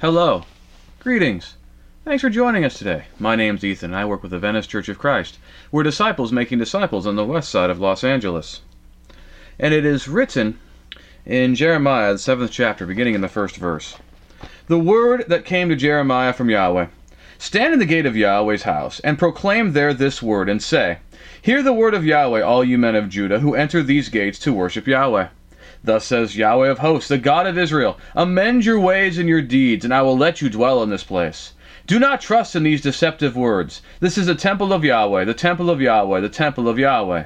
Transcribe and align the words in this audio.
Hello. 0.00 0.44
Greetings. 1.00 1.56
Thanks 2.04 2.20
for 2.20 2.30
joining 2.30 2.64
us 2.64 2.78
today. 2.78 3.06
My 3.18 3.34
name's 3.34 3.64
Ethan. 3.64 3.94
I 3.94 4.04
work 4.04 4.22
with 4.22 4.30
the 4.30 4.38
Venice 4.38 4.68
Church 4.68 4.88
of 4.88 4.96
Christ. 4.96 5.40
We're 5.72 5.82
disciples 5.82 6.30
making 6.30 6.60
disciples 6.60 7.04
on 7.04 7.16
the 7.16 7.24
west 7.24 7.48
side 7.48 7.68
of 7.68 7.80
Los 7.80 8.04
Angeles. 8.04 8.60
And 9.58 9.74
it 9.74 9.84
is 9.84 10.06
written 10.06 10.60
in 11.26 11.56
Jeremiah, 11.56 12.12
the 12.12 12.20
seventh 12.20 12.52
chapter, 12.52 12.86
beginning 12.86 13.16
in 13.16 13.22
the 13.22 13.28
first 13.28 13.56
verse 13.56 13.96
The 14.68 14.78
word 14.78 15.24
that 15.26 15.44
came 15.44 15.68
to 15.68 15.74
Jeremiah 15.74 16.32
from 16.32 16.48
Yahweh 16.48 16.86
Stand 17.38 17.72
in 17.72 17.80
the 17.80 17.84
gate 17.84 18.06
of 18.06 18.16
Yahweh's 18.16 18.62
house, 18.62 19.00
and 19.00 19.18
proclaim 19.18 19.72
there 19.72 19.92
this 19.92 20.22
word, 20.22 20.48
and 20.48 20.62
say, 20.62 20.98
Hear 21.42 21.60
the 21.60 21.72
word 21.72 21.94
of 21.94 22.06
Yahweh, 22.06 22.40
all 22.40 22.62
you 22.62 22.78
men 22.78 22.94
of 22.94 23.08
Judah, 23.08 23.40
who 23.40 23.56
enter 23.56 23.82
these 23.82 24.10
gates 24.10 24.38
to 24.38 24.52
worship 24.52 24.86
Yahweh. 24.86 25.26
Thus 25.88 26.04
says 26.04 26.36
Yahweh 26.36 26.68
of 26.68 26.80
hosts, 26.80 27.08
the 27.08 27.16
God 27.16 27.46
of 27.46 27.56
Israel 27.56 27.98
Amend 28.14 28.66
your 28.66 28.78
ways 28.78 29.16
and 29.16 29.26
your 29.26 29.40
deeds, 29.40 29.86
and 29.86 29.94
I 29.94 30.02
will 30.02 30.18
let 30.18 30.42
you 30.42 30.50
dwell 30.50 30.82
in 30.82 30.90
this 30.90 31.02
place. 31.02 31.54
Do 31.86 31.98
not 31.98 32.20
trust 32.20 32.54
in 32.54 32.62
these 32.62 32.82
deceptive 32.82 33.34
words. 33.34 33.80
This 33.98 34.18
is 34.18 34.26
the 34.26 34.34
temple 34.34 34.74
of 34.74 34.84
Yahweh, 34.84 35.24
the 35.24 35.32
temple 35.32 35.70
of 35.70 35.80
Yahweh, 35.80 36.20
the 36.20 36.28
temple 36.28 36.68
of 36.68 36.78
Yahweh. 36.78 37.24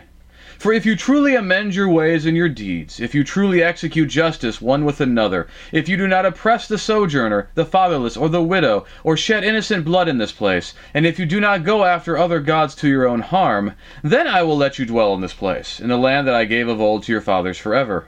For 0.58 0.72
if 0.72 0.86
you 0.86 0.94
truly 0.94 1.34
amend 1.34 1.74
your 1.74 1.88
ways 1.88 2.24
and 2.24 2.36
your 2.36 2.48
deeds, 2.48 3.00
if 3.00 3.16
you 3.16 3.24
truly 3.24 3.64
execute 3.64 4.08
justice 4.08 4.62
one 4.62 4.84
with 4.84 5.00
another, 5.00 5.48
if 5.72 5.88
you 5.88 5.96
do 5.96 6.06
not 6.06 6.24
oppress 6.24 6.68
the 6.68 6.78
sojourner, 6.78 7.48
the 7.56 7.64
fatherless, 7.64 8.16
or 8.16 8.28
the 8.28 8.44
widow, 8.44 8.84
or 9.02 9.16
shed 9.16 9.42
innocent 9.42 9.84
blood 9.84 10.06
in 10.06 10.18
this 10.18 10.30
place, 10.30 10.72
and 10.94 11.04
if 11.04 11.18
you 11.18 11.26
do 11.26 11.40
not 11.40 11.64
go 11.64 11.84
after 11.84 12.16
other 12.16 12.38
gods 12.38 12.76
to 12.76 12.88
your 12.88 13.08
own 13.08 13.22
harm, 13.22 13.72
then 14.04 14.28
I 14.28 14.44
will 14.44 14.56
let 14.56 14.78
you 14.78 14.86
dwell 14.86 15.14
in 15.14 15.20
this 15.20 15.34
place, 15.34 15.80
in 15.80 15.88
the 15.88 15.98
land 15.98 16.28
that 16.28 16.34
I 16.36 16.44
gave 16.44 16.68
of 16.68 16.80
old 16.80 17.02
to 17.02 17.12
your 17.12 17.20
fathers 17.20 17.58
forever. 17.58 18.06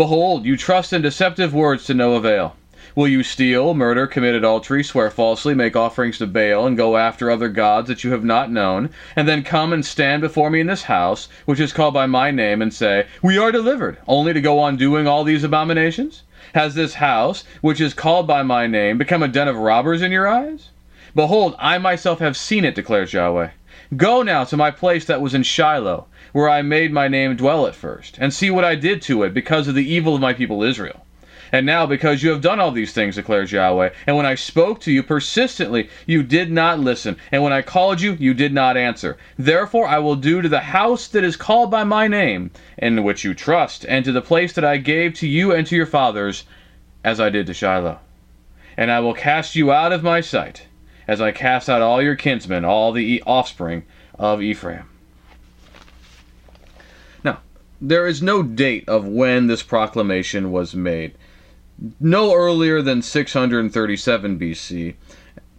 Behold, 0.00 0.46
you 0.46 0.56
trust 0.56 0.94
in 0.94 1.02
deceptive 1.02 1.52
words 1.52 1.84
to 1.84 1.92
no 1.92 2.14
avail. 2.14 2.56
Will 2.94 3.06
you 3.06 3.22
steal, 3.22 3.74
murder, 3.74 4.06
commit 4.06 4.34
adultery, 4.34 4.82
swear 4.82 5.10
falsely, 5.10 5.54
make 5.54 5.76
offerings 5.76 6.16
to 6.16 6.26
Baal, 6.26 6.66
and 6.66 6.74
go 6.74 6.96
after 6.96 7.30
other 7.30 7.50
gods 7.50 7.86
that 7.88 8.02
you 8.02 8.10
have 8.12 8.24
not 8.24 8.50
known, 8.50 8.88
and 9.14 9.28
then 9.28 9.42
come 9.42 9.74
and 9.74 9.84
stand 9.84 10.22
before 10.22 10.48
me 10.48 10.60
in 10.60 10.68
this 10.68 10.84
house, 10.84 11.28
which 11.44 11.60
is 11.60 11.74
called 11.74 11.92
by 11.92 12.06
my 12.06 12.30
name, 12.30 12.62
and 12.62 12.72
say, 12.72 13.08
We 13.20 13.36
are 13.36 13.52
delivered, 13.52 13.98
only 14.08 14.32
to 14.32 14.40
go 14.40 14.58
on 14.58 14.78
doing 14.78 15.06
all 15.06 15.22
these 15.22 15.44
abominations? 15.44 16.22
Has 16.54 16.74
this 16.74 16.94
house, 16.94 17.44
which 17.60 17.78
is 17.78 17.92
called 17.92 18.26
by 18.26 18.42
my 18.42 18.66
name, 18.66 18.96
become 18.96 19.22
a 19.22 19.28
den 19.28 19.48
of 19.48 19.56
robbers 19.58 20.00
in 20.00 20.12
your 20.12 20.26
eyes? 20.26 20.70
Behold, 21.14 21.54
I 21.58 21.76
myself 21.76 22.20
have 22.20 22.38
seen 22.38 22.64
it, 22.64 22.74
declares 22.74 23.12
Yahweh. 23.12 23.50
Go 23.96 24.22
now 24.22 24.44
to 24.44 24.56
my 24.56 24.70
place 24.70 25.04
that 25.04 25.20
was 25.20 25.34
in 25.34 25.42
Shiloh, 25.42 26.06
where 26.32 26.48
I 26.48 26.62
made 26.62 26.92
my 26.92 27.08
name 27.08 27.36
dwell 27.36 27.66
at 27.66 27.74
first, 27.74 28.16
and 28.18 28.32
see 28.32 28.50
what 28.50 28.64
I 28.64 28.74
did 28.74 29.02
to 29.02 29.22
it 29.22 29.34
because 29.34 29.68
of 29.68 29.74
the 29.74 29.88
evil 29.88 30.14
of 30.14 30.20
my 30.20 30.32
people 30.32 30.62
Israel. 30.62 31.04
And 31.52 31.66
now, 31.66 31.84
because 31.84 32.22
you 32.22 32.30
have 32.30 32.40
done 32.40 32.60
all 32.60 32.70
these 32.70 32.92
things, 32.92 33.16
declares 33.16 33.50
Yahweh, 33.50 33.90
and 34.06 34.16
when 34.16 34.26
I 34.26 34.36
spoke 34.36 34.80
to 34.82 34.92
you 34.92 35.02
persistently, 35.02 35.88
you 36.06 36.22
did 36.22 36.50
not 36.50 36.78
listen, 36.78 37.16
and 37.32 37.42
when 37.42 37.52
I 37.52 37.62
called 37.62 38.00
you, 38.00 38.12
you 38.20 38.34
did 38.34 38.52
not 38.52 38.76
answer. 38.76 39.16
Therefore, 39.36 39.88
I 39.88 39.98
will 39.98 40.14
do 40.14 40.42
to 40.42 40.48
the 40.48 40.60
house 40.60 41.08
that 41.08 41.24
is 41.24 41.36
called 41.36 41.70
by 41.70 41.82
my 41.82 42.06
name, 42.06 42.52
in 42.78 43.02
which 43.02 43.24
you 43.24 43.34
trust, 43.34 43.84
and 43.88 44.04
to 44.04 44.12
the 44.12 44.22
place 44.22 44.52
that 44.52 44.64
I 44.64 44.76
gave 44.76 45.14
to 45.14 45.26
you 45.26 45.52
and 45.52 45.66
to 45.66 45.74
your 45.74 45.86
fathers, 45.86 46.44
as 47.02 47.18
I 47.18 47.30
did 47.30 47.46
to 47.46 47.54
Shiloh. 47.54 47.98
And 48.76 48.92
I 48.92 49.00
will 49.00 49.14
cast 49.14 49.56
you 49.56 49.72
out 49.72 49.92
of 49.92 50.04
my 50.04 50.20
sight, 50.20 50.66
as 51.08 51.20
I 51.20 51.32
cast 51.32 51.68
out 51.68 51.82
all 51.82 52.00
your 52.00 52.14
kinsmen, 52.14 52.64
all 52.64 52.92
the 52.92 53.22
offspring 53.26 53.84
of 54.16 54.40
Ephraim. 54.40 54.89
There 57.82 58.06
is 58.06 58.20
no 58.20 58.42
date 58.42 58.86
of 58.88 59.06
when 59.06 59.46
this 59.46 59.62
proclamation 59.62 60.52
was 60.52 60.74
made. 60.74 61.14
No 61.98 62.34
earlier 62.34 62.82
than 62.82 63.00
637 63.00 64.38
BC, 64.38 64.94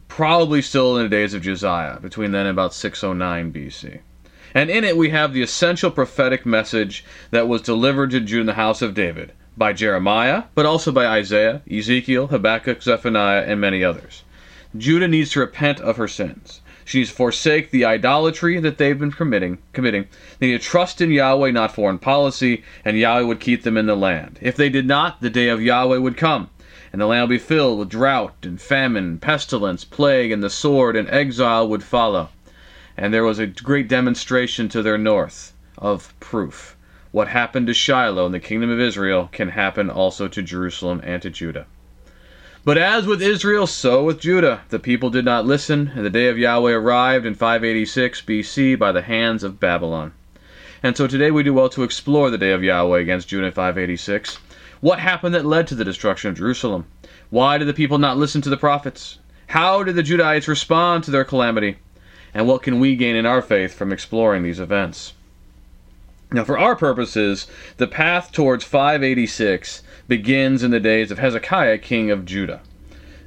probably 0.08 0.62
still 0.62 0.98
in 0.98 1.04
the 1.04 1.10
days 1.10 1.34
of 1.34 1.42
Josiah, 1.42 2.00
between 2.00 2.32
then 2.32 2.46
and 2.46 2.52
about 2.52 2.76
609 2.76 3.52
BC. 3.52 4.02
And 4.54 4.70
in 4.70 4.84
it 4.84 4.98
we 4.98 5.10
have 5.10 5.34
the 5.34 5.42
essential 5.42 5.90
prophetic 5.90 6.46
message 6.46 7.04
that 7.31 7.48
was 7.48 7.64
delivered 7.64 8.12
to 8.12 8.20
Judah 8.20 8.42
in 8.42 8.46
the 8.46 8.54
house 8.54 8.84
of 8.84 8.94
David 8.94 9.31
by 9.58 9.74
Jeremiah, 9.74 10.44
but 10.54 10.68
also 10.68 10.92
by 10.92 11.08
Isaiah, 11.08 11.64
Ezekiel, 11.72 12.28
Habakkuk, 12.28 12.84
Zephaniah, 12.84 13.46
and 13.48 13.60
many 13.60 13.84
others. 13.84 14.24
Judah 14.78 15.08
needs 15.08 15.31
to 15.31 15.40
repent 15.40 15.80
of 15.80 15.98
her 15.98 16.08
sins. 16.08 16.62
She 16.91 16.97
needs 16.97 17.12
to 17.12 17.16
forsake 17.16 17.72
the 17.72 17.85
idolatry 17.85 18.59
that 18.59 18.78
they've 18.78 19.00
been 19.00 19.13
committing. 19.13 19.59
committing. 19.72 20.07
They 20.40 20.47
need 20.47 20.59
to 20.62 20.68
trust 20.68 21.00
in 21.00 21.09
Yahweh, 21.09 21.52
not 21.52 21.74
foreign 21.74 22.00
policy, 22.00 22.66
and 22.84 23.00
Yahweh 23.00 23.22
would 23.22 23.40
keep 23.40 23.63
them 23.63 23.78
in 23.78 23.85
the 23.85 23.96
land. 23.96 24.38
If 24.41 24.57
they 24.57 24.68
did 24.68 24.85
not, 24.85 25.22
the 25.22 25.30
day 25.30 25.47
of 25.47 25.62
Yahweh 25.62 26.00
would 26.00 26.18
come, 26.18 26.50
and 26.91 27.00
the 27.00 27.06
land 27.06 27.30
would 27.30 27.35
be 27.35 27.40
filled 27.40 27.80
with 27.80 27.88
drought 27.88 28.35
and 28.44 28.59
famine, 28.59 29.19
pestilence, 29.19 29.85
plague, 29.85 30.34
and 30.34 30.44
the 30.44 30.50
sword, 30.50 30.97
and 30.97 31.09
exile 31.09 31.66
would 31.66 31.81
follow. 31.81 32.28
And 32.97 33.13
there 33.13 33.24
was 33.24 33.40
a 33.40 33.47
great 33.47 33.88
demonstration 33.88 34.68
to 34.68 34.81
their 34.81 34.97
north 34.97 35.53
of 35.78 36.13
proof. 36.19 36.75
What 37.12 37.30
happened 37.30 37.68
to 37.68 37.74
Shiloh 37.74 38.25
in 38.25 38.34
the 38.34 38.40
kingdom 38.41 38.69
of 38.69 38.81
Israel 38.81 39.30
can 39.31 39.47
happen 39.47 39.90
also 39.90 40.28
to 40.28 40.41
Jerusalem 40.41 41.00
and 41.06 41.22
to 41.22 41.30
Judah. 41.30 41.68
But 42.64 42.78
as 42.78 43.08
with 43.08 43.24
Israel, 43.24 43.66
so 43.66 44.04
with 44.04 44.22
Judah. 44.22 44.62
The 44.70 44.78
people 44.78 45.10
did 45.10 45.26
not 45.26 45.48
listen, 45.48 45.94
and 45.96 46.06
the 46.06 46.12
day 46.12 46.28
of 46.28 46.38
Yahweh 46.38 46.74
arrived 46.74 47.26
in 47.26 47.34
586 47.34 48.22
BC 48.22 48.78
by 48.78 48.92
the 48.92 49.02
hands 49.02 49.44
of 49.44 49.60
Babylon. 49.60 50.12
And 50.84 50.96
so 50.96 51.08
today 51.08 51.32
we 51.32 51.42
do 51.42 51.56
well 51.56 51.70
to 51.70 51.82
explore 51.82 52.30
the 52.30 52.38
day 52.38 52.52
of 52.52 52.64
Yahweh 52.64 53.00
against 53.00 53.30
Judah 53.30 53.48
in 53.48 53.52
586. 53.52 54.38
What 54.80 55.00
happened 55.00 55.34
that 55.34 55.44
led 55.44 55.66
to 55.68 55.76
the 55.76 55.84
destruction 55.84 56.30
of 56.30 56.38
Jerusalem? 56.38 56.86
Why 57.32 57.58
did 57.58 57.68
the 57.68 57.74
people 57.74 57.98
not 57.98 58.18
listen 58.18 58.44
to 58.44 58.50
the 58.52 58.58
prophets? 58.58 59.18
How 59.48 59.82
did 59.82 59.96
the 59.96 60.04
Judahites 60.04 60.48
respond 60.48 61.04
to 61.06 61.12
their 61.12 61.26
calamity? 61.26 61.78
And 62.32 62.48
what 62.48 62.62
can 62.62 62.80
we 62.80 62.96
gain 62.96 63.16
in 63.16 63.26
our 63.26 63.42
faith 63.42 63.74
from 63.74 63.92
exploring 63.92 64.44
these 64.44 64.60
events? 64.60 65.14
Now, 66.32 66.44
for 66.44 66.60
our 66.60 66.76
purposes, 66.76 67.48
the 67.78 67.88
path 67.88 68.32
towards 68.32 68.64
586 68.64 69.82
begins 70.12 70.62
in 70.62 70.72
the 70.72 70.80
days 70.82 71.10
of 71.10 71.20
Hezekiah, 71.20 71.78
king 71.78 72.12
of 72.12 72.26
Judah. 72.26 72.60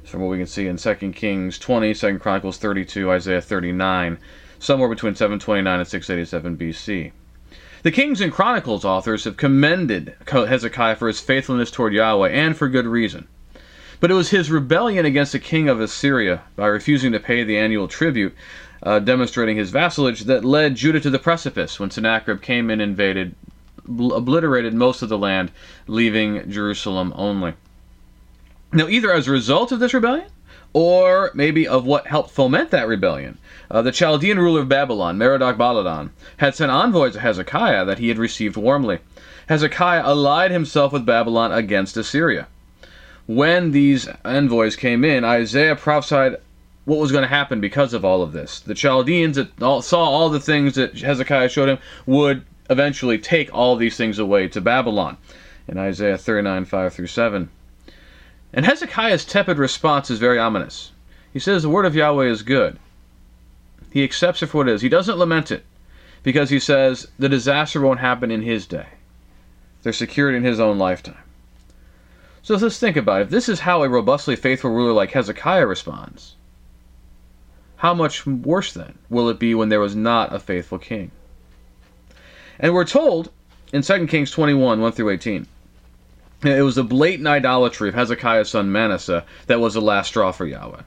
From 0.03 0.21
what 0.21 0.29
we 0.29 0.37
can 0.37 0.45
see 0.45 0.67
in 0.67 0.77
2 0.77 0.93
Kings 1.13 1.57
20, 1.57 1.95
2 1.95 2.19
Chronicles 2.19 2.59
32, 2.59 3.09
Isaiah 3.09 3.41
39, 3.41 4.19
somewhere 4.59 4.87
between 4.87 5.15
729 5.15 5.79
and 5.79 5.87
687 5.87 6.55
BC. 6.55 7.11
The 7.81 7.91
Kings 7.91 8.21
and 8.21 8.31
Chronicles 8.31 8.85
authors 8.85 9.23
have 9.23 9.35
commended 9.35 10.13
Hezekiah 10.27 10.97
for 10.97 11.07
his 11.07 11.19
faithfulness 11.19 11.71
toward 11.71 11.91
Yahweh, 11.91 12.29
and 12.29 12.55
for 12.55 12.69
good 12.69 12.85
reason. 12.85 13.27
But 13.99 14.11
it 14.11 14.13
was 14.13 14.29
his 14.29 14.51
rebellion 14.51 15.07
against 15.07 15.31
the 15.31 15.39
king 15.39 15.67
of 15.67 15.81
Assyria 15.81 16.43
by 16.55 16.67
refusing 16.67 17.11
to 17.13 17.19
pay 17.19 17.43
the 17.43 17.57
annual 17.57 17.87
tribute 17.87 18.35
uh, 18.83 18.99
demonstrating 18.99 19.57
his 19.57 19.71
vassalage, 19.71 20.25
that 20.25 20.45
led 20.45 20.75
Judah 20.75 20.99
to 20.99 21.09
the 21.09 21.17
precipice 21.17 21.79
when 21.79 21.89
Sennacherib 21.89 22.43
came 22.43 22.69
and 22.69 22.79
invaded, 22.79 23.33
obliterated 23.87 24.73
most 24.73 25.01
of 25.01 25.09
the 25.09 25.17
land, 25.17 25.51
leaving 25.87 26.49
Jerusalem 26.49 27.13
only. 27.15 27.53
Now, 28.73 28.87
either 28.87 29.13
as 29.13 29.27
a 29.27 29.31
result 29.31 29.71
of 29.71 29.79
this 29.79 29.93
rebellion, 29.93 30.27
or 30.73 31.31
maybe 31.33 31.67
of 31.67 31.85
what 31.85 32.07
helped 32.07 32.31
foment 32.31 32.71
that 32.71 32.87
rebellion, 32.87 33.37
uh, 33.71 33.81
the 33.81 33.91
Chaldean 33.91 34.37
ruler 34.37 34.61
of 34.61 34.69
Babylon, 34.69 35.17
Merodach 35.17 35.57
Baladan, 35.57 36.09
had 36.37 36.55
sent 36.55 36.71
envoys 36.71 37.13
to 37.13 37.19
Hezekiah 37.19 37.85
that 37.85 37.99
he 37.99 38.09
had 38.09 38.17
received 38.17 38.57
warmly. 38.57 38.99
Hezekiah 39.47 40.03
allied 40.03 40.51
himself 40.51 40.91
with 40.91 41.05
Babylon 41.05 41.51
against 41.51 41.97
Assyria. 41.97 42.47
When 43.27 43.71
these 43.71 44.07
envoys 44.23 44.75
came 44.75 45.03
in, 45.03 45.23
Isaiah 45.23 45.75
prophesied 45.75 46.37
what 46.85 46.99
was 46.99 47.11
going 47.11 47.23
to 47.23 47.27
happen 47.27 47.59
because 47.59 47.93
of 47.93 48.05
all 48.05 48.21
of 48.21 48.33
this. 48.33 48.59
The 48.59 48.75
Chaldeans 48.75 49.37
that 49.37 49.57
saw 49.83 50.03
all 50.03 50.29
the 50.29 50.39
things 50.39 50.75
that 50.75 50.99
Hezekiah 50.99 51.49
showed 51.49 51.69
him 51.69 51.79
would 52.05 52.45
eventually 52.69 53.17
take 53.17 53.53
all 53.53 53.75
these 53.75 53.97
things 53.97 54.19
away 54.19 54.47
to 54.49 54.61
Babylon 54.61 55.17
in 55.67 55.77
Isaiah 55.77 56.17
39 56.17 56.65
5 56.65 56.93
through 56.93 57.07
7. 57.07 57.49
And 58.53 58.65
Hezekiah's 58.65 59.25
tepid 59.25 59.57
response 59.57 60.09
is 60.09 60.19
very 60.19 60.39
ominous. 60.39 60.91
He 61.33 61.39
says 61.39 61.63
the 61.63 61.69
word 61.69 61.85
of 61.85 61.95
Yahweh 61.95 62.27
is 62.27 62.43
good. 62.43 62.79
He 63.91 64.03
accepts 64.03 64.41
it 64.41 64.47
for 64.47 64.59
what 64.59 64.69
it 64.69 64.73
is. 64.73 64.81
He 64.81 64.89
doesn't 64.89 65.17
lament 65.17 65.51
it 65.51 65.65
because 66.23 66.49
he 66.49 66.59
says 66.59 67.07
the 67.19 67.29
disaster 67.29 67.81
won't 67.81 67.99
happen 67.99 68.31
in 68.31 68.41
his 68.41 68.65
day. 68.65 68.87
They're 69.83 69.93
secured 69.93 70.35
in 70.35 70.43
his 70.43 70.59
own 70.59 70.77
lifetime. 70.79 71.17
So 72.41 72.55
let's 72.55 72.79
think 72.79 72.95
about 72.95 73.21
it. 73.21 73.23
If 73.25 73.29
this 73.29 73.49
is 73.49 73.59
how 73.61 73.83
a 73.83 73.89
robustly 73.89 74.35
faithful 74.35 74.71
ruler 74.71 74.93
like 74.93 75.11
Hezekiah 75.11 75.65
responds, 75.67 76.35
how 77.77 77.93
much 77.93 78.25
worse 78.25 78.73
then 78.73 78.97
will 79.09 79.29
it 79.29 79.39
be 79.39 79.53
when 79.53 79.69
there 79.69 79.79
was 79.79 79.95
not 79.95 80.33
a 80.33 80.39
faithful 80.39 80.79
king? 80.79 81.11
And 82.59 82.73
we're 82.73 82.85
told 82.85 83.31
in 83.73 83.81
2 83.81 84.07
Kings 84.07 84.31
21 84.31 84.79
1 84.79 84.91
through 84.93 85.09
18. 85.09 85.47
It 86.43 86.61
was 86.61 86.75
the 86.75 86.83
blatant 86.83 87.27
idolatry 87.27 87.89
of 87.89 87.95
Hezekiah's 87.95 88.49
son 88.49 88.71
Manasseh 88.71 89.25
that 89.47 89.59
was 89.59 89.73
the 89.73 89.81
last 89.81 90.07
straw 90.07 90.31
for 90.31 90.45
Yahweh. 90.45 90.81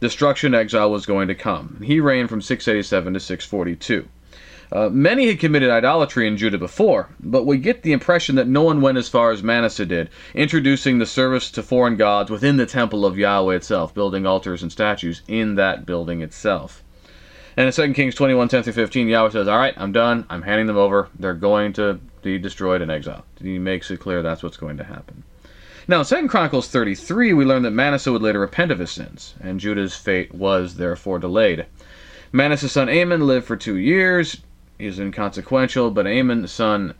Destruction 0.00 0.54
exile 0.54 0.90
was 0.90 1.04
going 1.04 1.28
to 1.28 1.34
come. 1.34 1.80
He 1.84 2.00
reigned 2.00 2.30
from 2.30 2.40
687 2.40 3.14
to 3.14 3.20
642. 3.20 4.08
Uh, 4.72 4.88
many 4.88 5.26
had 5.26 5.40
committed 5.40 5.68
idolatry 5.68 6.28
in 6.28 6.36
Judah 6.36 6.56
before, 6.56 7.08
but 7.18 7.44
we 7.44 7.58
get 7.58 7.82
the 7.82 7.92
impression 7.92 8.36
that 8.36 8.46
no 8.46 8.62
one 8.62 8.80
went 8.80 8.98
as 8.98 9.08
far 9.08 9.32
as 9.32 9.42
Manasseh 9.42 9.84
did, 9.84 10.08
introducing 10.32 10.98
the 10.98 11.06
service 11.06 11.50
to 11.50 11.62
foreign 11.62 11.96
gods 11.96 12.30
within 12.30 12.56
the 12.56 12.66
temple 12.66 13.04
of 13.04 13.18
Yahweh 13.18 13.56
itself, 13.56 13.92
building 13.92 14.26
altars 14.26 14.62
and 14.62 14.70
statues 14.70 15.22
in 15.26 15.56
that 15.56 15.84
building 15.84 16.22
itself. 16.22 16.84
And 17.56 17.66
in 17.66 17.72
2 17.72 17.94
Kings 17.94 18.14
21 18.14 18.48
10 18.48 18.62
through 18.62 18.72
15, 18.72 19.08
Yahweh 19.08 19.30
says, 19.30 19.48
All 19.48 19.58
right, 19.58 19.74
I'm 19.76 19.92
done. 19.92 20.26
I'm 20.30 20.42
handing 20.42 20.66
them 20.66 20.76
over. 20.76 21.08
They're 21.18 21.34
going 21.34 21.72
to 21.74 22.00
be 22.22 22.38
destroyed 22.38 22.82
and 22.82 22.90
exiled. 22.90 23.22
He 23.40 23.58
makes 23.58 23.90
it 23.90 24.00
clear 24.00 24.22
that's 24.22 24.42
what's 24.42 24.56
going 24.56 24.76
to 24.76 24.84
happen. 24.84 25.24
Now, 25.88 26.00
in 26.00 26.06
2 26.06 26.28
Chronicles 26.28 26.68
33, 26.68 27.32
we 27.32 27.44
learn 27.44 27.62
that 27.62 27.72
Manasseh 27.72 28.12
would 28.12 28.22
later 28.22 28.38
repent 28.38 28.70
of 28.70 28.78
his 28.78 28.90
sins, 28.90 29.34
and 29.40 29.58
Judah's 29.58 29.96
fate 29.96 30.32
was 30.32 30.76
therefore 30.76 31.18
delayed. 31.18 31.66
Manasseh's 32.32 32.72
son 32.72 32.88
Amon 32.88 33.26
lived 33.26 33.46
for 33.46 33.56
two 33.56 33.76
years 33.76 34.36
is 34.78 34.98
inconsequential, 34.98 35.90
but 35.90 36.06
Amon's 36.06 36.52
son 36.52 36.94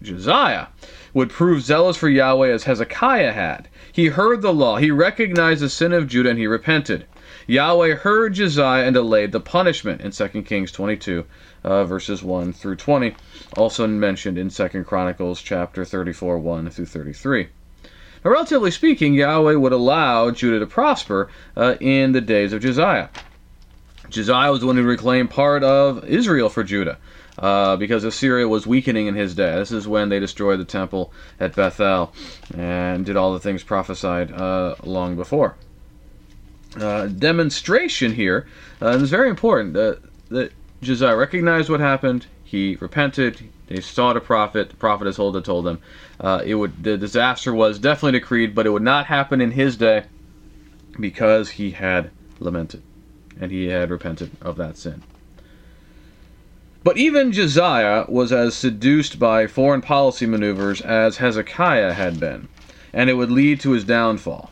Josiah 0.00 0.66
would 1.12 1.28
prove 1.28 1.62
zealous 1.62 1.96
for 1.96 2.08
Yahweh 2.08 2.48
as 2.48 2.64
Hezekiah 2.64 3.32
had. 3.32 3.68
He 3.92 4.06
heard 4.06 4.42
the 4.42 4.54
law, 4.54 4.76
he 4.76 4.90
recognized 4.90 5.60
the 5.60 5.68
sin 5.68 5.92
of 5.92 6.06
Judah, 6.06 6.30
and 6.30 6.38
he 6.38 6.46
repented. 6.46 7.06
Yahweh 7.50 7.96
heard 7.96 8.34
Josiah 8.34 8.84
and 8.84 8.94
delayed 8.94 9.32
the 9.32 9.40
punishment 9.40 10.02
in 10.02 10.12
2 10.12 10.42
Kings 10.42 10.70
22, 10.70 11.24
uh, 11.64 11.84
verses 11.84 12.22
1 12.22 12.52
through 12.52 12.76
20, 12.76 13.12
also 13.56 13.88
mentioned 13.88 14.38
in 14.38 14.50
2 14.50 14.84
Chronicles 14.84 15.42
chapter 15.42 15.84
34, 15.84 16.38
1 16.38 16.70
through 16.70 16.86
33. 16.86 17.48
Now, 18.24 18.30
relatively 18.30 18.70
speaking, 18.70 19.14
Yahweh 19.14 19.56
would 19.56 19.72
allow 19.72 20.30
Judah 20.30 20.60
to 20.60 20.66
prosper 20.68 21.28
uh, 21.56 21.74
in 21.80 22.12
the 22.12 22.20
days 22.20 22.52
of 22.52 22.62
Josiah. 22.62 23.08
Josiah 24.10 24.52
was 24.52 24.60
the 24.60 24.68
one 24.68 24.76
who 24.76 24.84
reclaimed 24.84 25.30
part 25.30 25.64
of 25.64 26.04
Israel 26.04 26.50
for 26.50 26.62
Judah. 26.62 26.98
Uh, 27.36 27.74
because 27.76 28.04
Assyria 28.04 28.46
was 28.46 28.66
weakening 28.66 29.06
in 29.06 29.14
his 29.14 29.34
day. 29.34 29.56
This 29.56 29.72
is 29.72 29.88
when 29.88 30.10
they 30.10 30.20
destroyed 30.20 30.60
the 30.60 30.64
temple 30.64 31.10
at 31.38 31.56
Bethel 31.56 32.12
and 32.54 33.06
did 33.06 33.16
all 33.16 33.32
the 33.32 33.40
things 33.40 33.62
prophesied 33.62 34.30
uh, 34.30 34.74
long 34.84 35.16
before. 35.16 35.56
Uh, 36.76 37.06
demonstration 37.06 38.12
here 38.12 38.46
uh, 38.80 38.96
it's 39.00 39.10
very 39.10 39.28
important 39.28 39.76
uh, 39.76 39.96
that 40.28 40.52
Josiah 40.80 41.16
recognized 41.16 41.68
what 41.68 41.80
happened. 41.80 42.26
He 42.44 42.76
repented. 42.80 43.48
They 43.66 43.80
sought 43.80 44.16
a 44.16 44.20
prophet. 44.20 44.70
The 44.70 44.76
prophet 44.76 45.06
as 45.06 45.16
Huldah 45.16 45.42
told 45.42 45.66
them 45.66 45.80
uh, 46.18 46.42
it 46.44 46.54
would 46.54 46.82
the 46.82 46.96
disaster 46.96 47.52
was 47.52 47.78
definitely 47.78 48.18
decreed, 48.18 48.54
but 48.54 48.66
it 48.66 48.70
would 48.70 48.82
not 48.82 49.06
happen 49.06 49.40
in 49.40 49.50
his 49.52 49.76
day 49.76 50.04
because 50.98 51.50
he 51.50 51.72
had 51.72 52.10
lamented 52.38 52.82
and 53.40 53.50
he 53.50 53.66
had 53.66 53.90
repented 53.90 54.30
of 54.40 54.56
that 54.56 54.76
sin. 54.76 55.02
But 56.82 56.96
even 56.96 57.32
Josiah 57.32 58.06
was 58.08 58.32
as 58.32 58.54
seduced 58.54 59.18
by 59.18 59.46
foreign 59.46 59.82
policy 59.82 60.24
maneuvers 60.24 60.80
as 60.80 61.18
Hezekiah 61.18 61.92
had 61.92 62.18
been, 62.18 62.48
and 62.92 63.10
it 63.10 63.14
would 63.14 63.30
lead 63.30 63.60
to 63.60 63.72
his 63.72 63.84
downfall. 63.84 64.50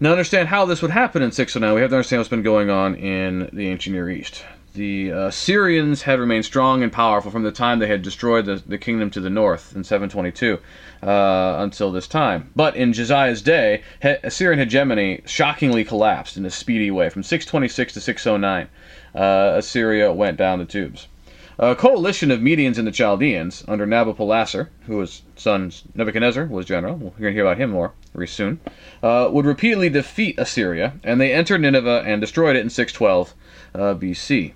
Now, 0.00 0.10
understand 0.10 0.48
how 0.48 0.64
this 0.64 0.82
would 0.82 0.90
happen 0.90 1.22
in 1.22 1.30
609, 1.30 1.74
we 1.74 1.80
have 1.80 1.90
to 1.90 1.96
understand 1.96 2.18
what's 2.20 2.28
been 2.28 2.42
going 2.42 2.68
on 2.68 2.96
in 2.96 3.48
the 3.52 3.68
ancient 3.68 3.94
Near 3.94 4.10
East. 4.10 4.44
The 4.74 5.12
uh, 5.12 5.30
Syrians 5.30 6.02
had 6.02 6.18
remained 6.18 6.44
strong 6.44 6.82
and 6.82 6.90
powerful 6.90 7.30
from 7.30 7.44
the 7.44 7.52
time 7.52 7.78
they 7.78 7.86
had 7.86 8.02
destroyed 8.02 8.44
the, 8.44 8.60
the 8.66 8.76
kingdom 8.76 9.08
to 9.10 9.20
the 9.20 9.30
north 9.30 9.72
in 9.76 9.84
722 9.84 10.58
uh, 11.00 11.56
until 11.60 11.92
this 11.92 12.08
time. 12.08 12.50
But 12.56 12.74
in 12.74 12.92
Josiah's 12.92 13.40
day, 13.40 13.82
he- 14.02 14.16
Assyrian 14.24 14.58
hegemony 14.58 15.22
shockingly 15.26 15.84
collapsed 15.84 16.36
in 16.36 16.44
a 16.44 16.50
speedy 16.50 16.90
way 16.90 17.08
from 17.08 17.22
626 17.22 17.92
to 17.92 18.00
609 18.00 18.68
uh, 19.14 19.54
Assyria 19.58 20.12
went 20.12 20.36
down 20.36 20.58
the 20.58 20.64
tubes. 20.64 21.06
A 21.56 21.76
coalition 21.76 22.32
of 22.32 22.40
Medians 22.40 22.78
and 22.78 22.86
the 22.86 22.90
Chaldeans 22.90 23.62
under 23.68 23.86
Nabopolassar, 23.86 24.70
who 24.86 24.98
his 24.98 25.22
son 25.36 25.70
Nebuchadnezzar 25.94 26.46
was 26.46 26.66
general, 26.66 26.96
we're 26.96 27.10
going 27.10 27.22
to 27.22 27.32
hear 27.32 27.46
about 27.46 27.58
him 27.58 27.70
more 27.70 27.92
very 28.12 28.26
soon, 28.26 28.58
uh, 29.04 29.28
would 29.30 29.46
repeatedly 29.46 29.88
defeat 29.88 30.36
Assyria, 30.36 30.94
and 31.04 31.20
they 31.20 31.32
entered 31.32 31.60
Nineveh 31.60 32.02
and 32.04 32.20
destroyed 32.20 32.56
it 32.56 32.62
in 32.62 32.70
612 32.70 33.34
uh, 33.72 33.78
BC. 33.94 34.54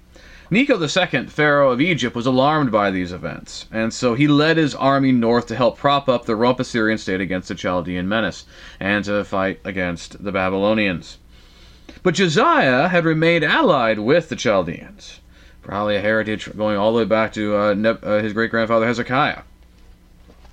Necho 0.50 0.82
II, 0.82 1.26
Pharaoh 1.28 1.70
of 1.70 1.80
Egypt, 1.80 2.16
was 2.16 2.26
alarmed 2.26 2.72
by 2.72 2.90
these 2.90 3.12
events, 3.12 3.66
and 3.70 3.94
so 3.94 4.14
he 4.14 4.26
led 4.26 4.56
his 4.56 4.74
army 4.74 5.12
north 5.12 5.46
to 5.46 5.54
help 5.54 5.78
prop 5.78 6.08
up 6.08 6.24
the 6.24 6.34
rump 6.34 6.58
Assyrian 6.58 6.98
state 6.98 7.20
against 7.20 7.46
the 7.46 7.54
Chaldean 7.54 8.08
menace 8.08 8.44
and 8.80 9.04
to 9.04 9.22
fight 9.24 9.60
against 9.64 10.24
the 10.24 10.32
Babylonians. 10.32 11.18
But 12.02 12.14
Josiah 12.14 12.88
had 12.88 13.04
remained 13.04 13.44
allied 13.44 14.00
with 14.00 14.30
the 14.30 14.36
Chaldeans, 14.36 15.20
probably 15.68 15.96
a 15.96 16.00
heritage 16.00 16.48
going 16.56 16.78
all 16.78 16.92
the 16.92 16.96
way 16.96 17.04
back 17.04 17.30
to 17.30 17.54
uh, 17.54 17.74
uh, 18.02 18.22
his 18.22 18.32
great 18.32 18.50
grandfather 18.50 18.86
Hezekiah. 18.86 19.42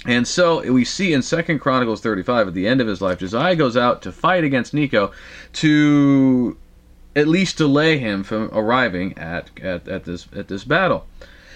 And 0.05 0.27
so 0.27 0.69
we 0.69 0.83
see 0.83 1.13
in 1.13 1.21
Second 1.21 1.59
Chronicles 1.59 2.01
35, 2.01 2.49
at 2.49 2.53
the 2.53 2.67
end 2.67 2.81
of 2.81 2.87
his 2.87 3.01
life, 3.01 3.19
Josiah 3.19 3.55
goes 3.55 3.77
out 3.77 4.01
to 4.01 4.11
fight 4.11 4.43
against 4.43 4.73
Necho 4.73 5.13
to 5.53 6.57
at 7.15 7.29
least 7.29 7.57
delay 7.57 7.97
him 7.97 8.25
from 8.25 8.49
arriving 8.51 9.17
at, 9.17 9.57
at, 9.61 9.87
at 9.87 10.03
this 10.03 10.27
at 10.35 10.49
this 10.49 10.65
battle. 10.65 11.07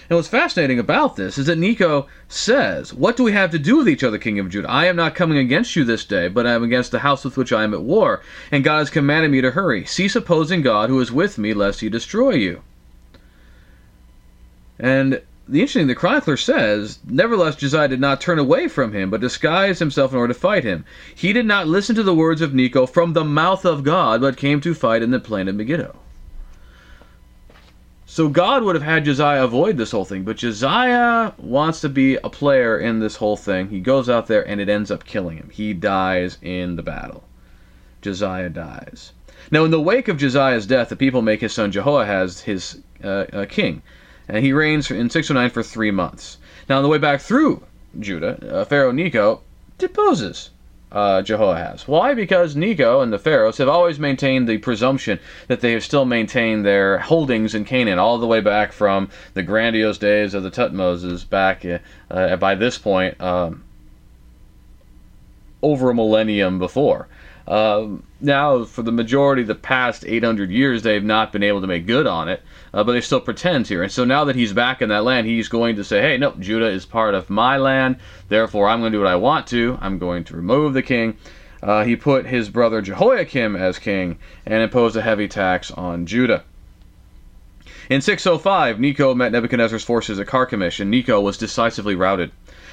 And 0.08 0.16
what's 0.16 0.26
fascinating 0.26 0.78
about 0.78 1.16
this 1.16 1.36
is 1.36 1.44
that 1.44 1.58
Necho 1.58 2.08
says, 2.28 2.94
What 2.94 3.18
do 3.18 3.24
we 3.24 3.32
have 3.32 3.50
to 3.50 3.58
do 3.58 3.76
with 3.76 3.90
each 3.90 4.02
other, 4.02 4.16
King 4.16 4.38
of 4.38 4.48
Judah? 4.48 4.70
I 4.70 4.86
am 4.86 4.96
not 4.96 5.14
coming 5.14 5.36
against 5.36 5.76
you 5.76 5.84
this 5.84 6.06
day, 6.06 6.28
but 6.28 6.46
I 6.46 6.54
am 6.54 6.64
against 6.64 6.92
the 6.92 7.00
house 7.00 7.26
with 7.26 7.36
which 7.36 7.52
I 7.52 7.62
am 7.62 7.74
at 7.74 7.82
war, 7.82 8.22
and 8.50 8.64
God 8.64 8.78
has 8.78 8.88
commanded 8.88 9.30
me 9.30 9.42
to 9.42 9.50
hurry. 9.50 9.84
Cease 9.84 10.16
opposing 10.16 10.62
God 10.62 10.88
who 10.88 10.98
is 10.98 11.12
with 11.12 11.36
me, 11.36 11.52
lest 11.52 11.80
he 11.80 11.90
destroy 11.90 12.30
you. 12.30 12.62
And 14.80 15.20
the 15.46 15.60
interesting, 15.60 15.88
the 15.88 15.94
chronicler 15.94 16.38
says, 16.38 16.98
Nevertheless, 17.06 17.56
Josiah 17.56 17.88
did 17.88 18.00
not 18.00 18.20
turn 18.20 18.38
away 18.38 18.66
from 18.66 18.92
him, 18.92 19.10
but 19.10 19.20
disguised 19.20 19.78
himself 19.78 20.12
in 20.12 20.18
order 20.18 20.32
to 20.32 20.40
fight 20.40 20.64
him. 20.64 20.84
He 21.14 21.32
did 21.32 21.44
not 21.44 21.68
listen 21.68 21.94
to 21.96 22.02
the 22.02 22.14
words 22.14 22.40
of 22.40 22.54
Necho 22.54 22.86
from 22.86 23.12
the 23.12 23.24
mouth 23.24 23.66
of 23.66 23.84
God, 23.84 24.22
but 24.22 24.36
came 24.36 24.60
to 24.62 24.74
fight 24.74 25.02
in 25.02 25.10
the 25.10 25.20
plain 25.20 25.48
of 25.48 25.54
Megiddo. 25.54 25.96
So 28.06 28.28
God 28.28 28.64
would 28.64 28.74
have 28.74 28.82
had 28.82 29.04
Josiah 29.04 29.44
avoid 29.44 29.76
this 29.76 29.92
whole 29.92 30.04
thing, 30.04 30.24
but 30.24 30.38
Josiah 30.38 31.32
wants 31.38 31.80
to 31.82 31.88
be 31.88 32.16
a 32.16 32.28
player 32.28 32.78
in 32.78 32.98
this 32.98 33.16
whole 33.16 33.36
thing. 33.36 33.68
He 33.68 33.80
goes 33.80 34.08
out 34.08 34.26
there 34.26 34.46
and 34.48 34.60
it 34.60 34.68
ends 34.68 34.90
up 34.90 35.04
killing 35.04 35.36
him. 35.36 35.50
He 35.52 35.74
dies 35.74 36.38
in 36.42 36.74
the 36.74 36.82
battle. 36.82 37.22
Josiah 38.02 38.48
dies. 38.48 39.12
Now, 39.50 39.64
in 39.64 39.70
the 39.70 39.80
wake 39.80 40.08
of 40.08 40.16
Josiah's 40.16 40.66
death, 40.66 40.88
the 40.88 40.96
people 40.96 41.22
make 41.22 41.40
his 41.40 41.52
son 41.52 41.70
Jehoahaz 41.70 42.40
his 42.40 42.80
uh, 43.04 43.26
uh, 43.32 43.46
king, 43.46 43.82
and 44.32 44.44
he 44.44 44.52
reigns 44.52 44.90
in 44.90 45.10
609 45.10 45.50
for 45.50 45.62
three 45.62 45.90
months. 45.90 46.38
Now, 46.68 46.76
on 46.76 46.82
the 46.82 46.88
way 46.88 46.98
back 46.98 47.20
through 47.20 47.64
Judah, 47.98 48.60
uh, 48.60 48.64
Pharaoh 48.64 48.92
Necho 48.92 49.42
deposes 49.78 50.50
uh, 50.92 51.22
Jehoahaz. 51.22 51.86
Why? 51.86 52.14
Because 52.14 52.56
Necho 52.56 53.00
and 53.00 53.12
the 53.12 53.18
pharaohs 53.18 53.58
have 53.58 53.68
always 53.68 53.98
maintained 53.98 54.48
the 54.48 54.58
presumption 54.58 55.18
that 55.48 55.60
they 55.60 55.72
have 55.72 55.84
still 55.84 56.04
maintained 56.04 56.64
their 56.64 56.98
holdings 56.98 57.54
in 57.54 57.64
Canaan, 57.64 57.98
all 57.98 58.18
the 58.18 58.26
way 58.26 58.40
back 58.40 58.72
from 58.72 59.08
the 59.34 59.42
grandiose 59.42 59.98
days 59.98 60.34
of 60.34 60.42
the 60.42 60.50
Tutmoses, 60.50 61.28
back 61.28 61.64
uh, 62.10 62.36
by 62.36 62.54
this 62.54 62.78
point 62.78 63.20
um, 63.20 63.64
over 65.62 65.90
a 65.90 65.94
millennium 65.94 66.58
before. 66.58 67.08
Um, 67.46 68.04
now, 68.20 68.64
for 68.64 68.82
the 68.82 68.92
majority 68.92 69.42
of 69.42 69.48
the 69.48 69.54
past 69.54 70.04
800 70.06 70.50
years, 70.50 70.82
they've 70.82 71.02
not 71.02 71.32
been 71.32 71.42
able 71.42 71.60
to 71.60 71.66
make 71.66 71.86
good 71.86 72.06
on 72.06 72.28
it, 72.28 72.42
uh, 72.72 72.84
but 72.84 72.92
they 72.92 73.00
still 73.00 73.20
pretend 73.20 73.66
here. 73.66 73.82
And 73.82 73.90
so 73.90 74.04
now 74.04 74.24
that 74.24 74.36
he's 74.36 74.52
back 74.52 74.82
in 74.82 74.88
that 74.90 75.04
land, 75.04 75.26
he's 75.26 75.48
going 75.48 75.76
to 75.76 75.84
say, 75.84 76.00
hey, 76.00 76.18
no, 76.18 76.32
Judah 76.32 76.68
is 76.68 76.86
part 76.86 77.14
of 77.14 77.30
my 77.30 77.56
land, 77.56 77.96
therefore 78.28 78.68
I'm 78.68 78.80
going 78.80 78.92
to 78.92 78.98
do 78.98 79.02
what 79.02 79.10
I 79.10 79.16
want 79.16 79.46
to. 79.48 79.78
I'm 79.80 79.98
going 79.98 80.24
to 80.24 80.36
remove 80.36 80.74
the 80.74 80.82
king. 80.82 81.16
Uh, 81.62 81.84
he 81.84 81.96
put 81.96 82.26
his 82.26 82.48
brother 82.48 82.80
Jehoiakim 82.80 83.56
as 83.56 83.78
king 83.78 84.18
and 84.46 84.62
imposed 84.62 84.96
a 84.96 85.02
heavy 85.02 85.28
tax 85.28 85.70
on 85.70 86.06
Judah. 86.06 86.44
In 87.90 88.00
605, 88.00 88.78
Necho 88.78 89.14
met 89.14 89.32
Nebuchadnezzar's 89.32 89.82
forces 89.82 90.20
at 90.20 90.28
Carchemish, 90.28 90.78
and 90.78 90.90
Necho 90.90 91.20
was 91.20 91.36
decisively 91.36 91.96
routed. 91.96 92.30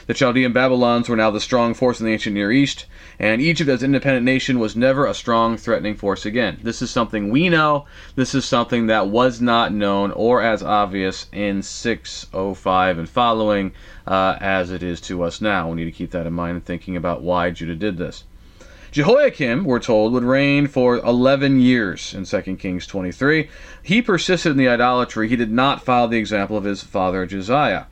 The 0.08 0.14
Chaldean 0.14 0.54
Babylons 0.54 1.10
were 1.10 1.18
now 1.18 1.32
the 1.32 1.42
strong 1.42 1.74
force 1.74 2.00
in 2.00 2.06
the 2.06 2.14
ancient 2.14 2.34
Near 2.34 2.50
East, 2.50 2.86
and 3.20 3.42
Egypt 3.42 3.70
as 3.70 3.84
an 3.84 3.88
independent 3.88 4.24
nation 4.24 4.58
was 4.58 4.74
never 4.74 5.06
a 5.06 5.14
strong, 5.14 5.58
threatening 5.58 5.96
force 5.96 6.26
again. 6.26 6.60
This 6.64 6.82
is 6.82 6.90
something 6.90 7.30
we 7.30 7.50
know. 7.50 7.86
This 8.16 8.34
is 8.34 8.46
something 8.46 8.88
that 8.88 9.10
was 9.10 9.42
not 9.42 9.74
known 9.74 10.12
or 10.12 10.42
as 10.42 10.64
obvious 10.64 11.26
in 11.34 11.62
605 11.62 12.98
and 12.98 13.10
following 13.10 13.74
uh, 14.08 14.38
as 14.40 14.72
it 14.72 14.82
is 14.82 15.02
to 15.02 15.24
us 15.24 15.42
now. 15.42 15.70
We 15.70 15.76
need 15.76 15.86
to 15.86 15.92
keep 15.92 16.12
that 16.12 16.26
in 16.26 16.32
mind 16.32 16.56
in 16.56 16.62
thinking 16.62 16.96
about 16.96 17.22
why 17.22 17.50
Judah 17.50 17.76
did 17.76 17.98
this. 17.98 18.24
Jehoiakim, 18.94 19.66
we're 19.66 19.80
told, 19.80 20.14
would 20.14 20.24
reign 20.24 20.68
for 20.68 21.00
11 21.00 21.60
years 21.60 22.14
in 22.14 22.24
2 22.24 22.56
Kings 22.56 22.88
23. 22.88 23.50
He 23.84 24.02
persisted 24.02 24.54
in 24.54 24.58
the 24.58 24.70
idolatry. 24.70 25.28
He 25.28 25.36
did 25.36 25.52
not 25.52 25.84
follow 25.84 26.08
the 26.08 26.18
example 26.18 26.56
of 26.56 26.64
his 26.64 26.82
father 26.82 27.26
Josiah. 27.26 27.88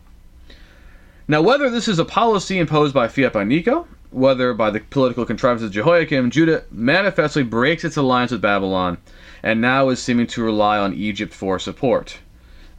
Now, 1.28 1.42
whether 1.42 1.70
this 1.72 1.88
is 1.88 1.98
a 1.98 2.06
policy 2.06 2.60
imposed 2.60 2.94
by 2.94 3.08
fiat 3.08 3.34
by 3.34 3.44
Necho, 3.44 3.88
whether 4.12 4.54
by 4.54 4.70
the 4.70 4.80
political 4.80 5.26
contrivances 5.26 5.68
of 5.68 5.74
Jehoiakim, 5.74 6.30
Judah 6.30 6.64
manifestly 6.70 7.42
breaks 7.42 7.84
its 7.84 7.98
alliance 7.98 8.32
with 8.32 8.42
Babylon 8.42 9.00
and 9.42 9.60
now 9.60 9.90
is 9.90 10.02
seeming 10.02 10.28
to 10.28 10.44
rely 10.44 10.78
on 10.78 10.94
Egypt 10.94 11.34
for 11.34 11.58
support. 11.58 12.20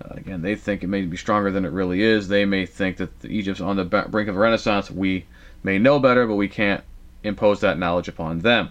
Uh, 0.05 0.15
again, 0.15 0.43
they 0.43 0.55
think 0.55 0.85
it 0.85 0.89
may 0.89 1.03
be 1.03 1.17
stronger 1.17 1.51
than 1.51 1.65
it 1.65 1.73
really 1.73 2.03
is. 2.03 2.29
They 2.29 2.45
may 2.45 2.67
think 2.67 2.99
that 2.99 3.25
Egypt's 3.25 3.61
on 3.61 3.77
the 3.77 3.85
brink 3.85 4.29
of 4.29 4.37
a 4.37 4.39
renaissance. 4.39 4.91
We 4.91 5.27
may 5.65 5.79
know 5.79 5.99
better, 5.99 6.27
but 6.27 6.37
we 6.37 6.49
can't 6.49 6.85
impose 7.25 7.61
that 7.61 7.79
knowledge 7.79 8.09
upon 8.09 8.41
them. 8.41 8.71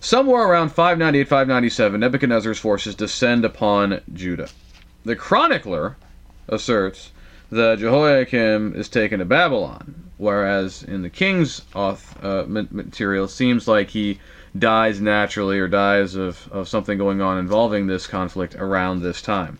Somewhere 0.00 0.44
around 0.44 0.70
598 0.70 1.28
597, 1.28 2.00
Nebuchadnezzar's 2.00 2.58
forces 2.58 2.94
descend 2.94 3.44
upon 3.44 4.00
Judah. 4.12 4.48
The 5.04 5.16
chronicler 5.16 5.96
asserts 6.48 7.10
that 7.50 7.78
Jehoiakim 7.78 8.74
is 8.74 8.88
taken 8.88 9.20
to 9.20 9.24
Babylon, 9.24 10.10
whereas 10.18 10.82
in 10.82 11.02
the 11.02 11.10
king's 11.10 11.62
auth, 11.74 12.12
uh, 12.22 12.44
material, 12.70 13.28
seems 13.28 13.66
like 13.66 13.90
he 13.90 14.18
dies 14.58 15.00
naturally 15.00 15.58
or 15.58 15.68
dies 15.68 16.14
of, 16.14 16.48
of 16.52 16.68
something 16.68 16.98
going 16.98 17.20
on 17.20 17.38
involving 17.38 17.86
this 17.86 18.06
conflict 18.06 18.54
around 18.56 19.00
this 19.00 19.22
time. 19.22 19.58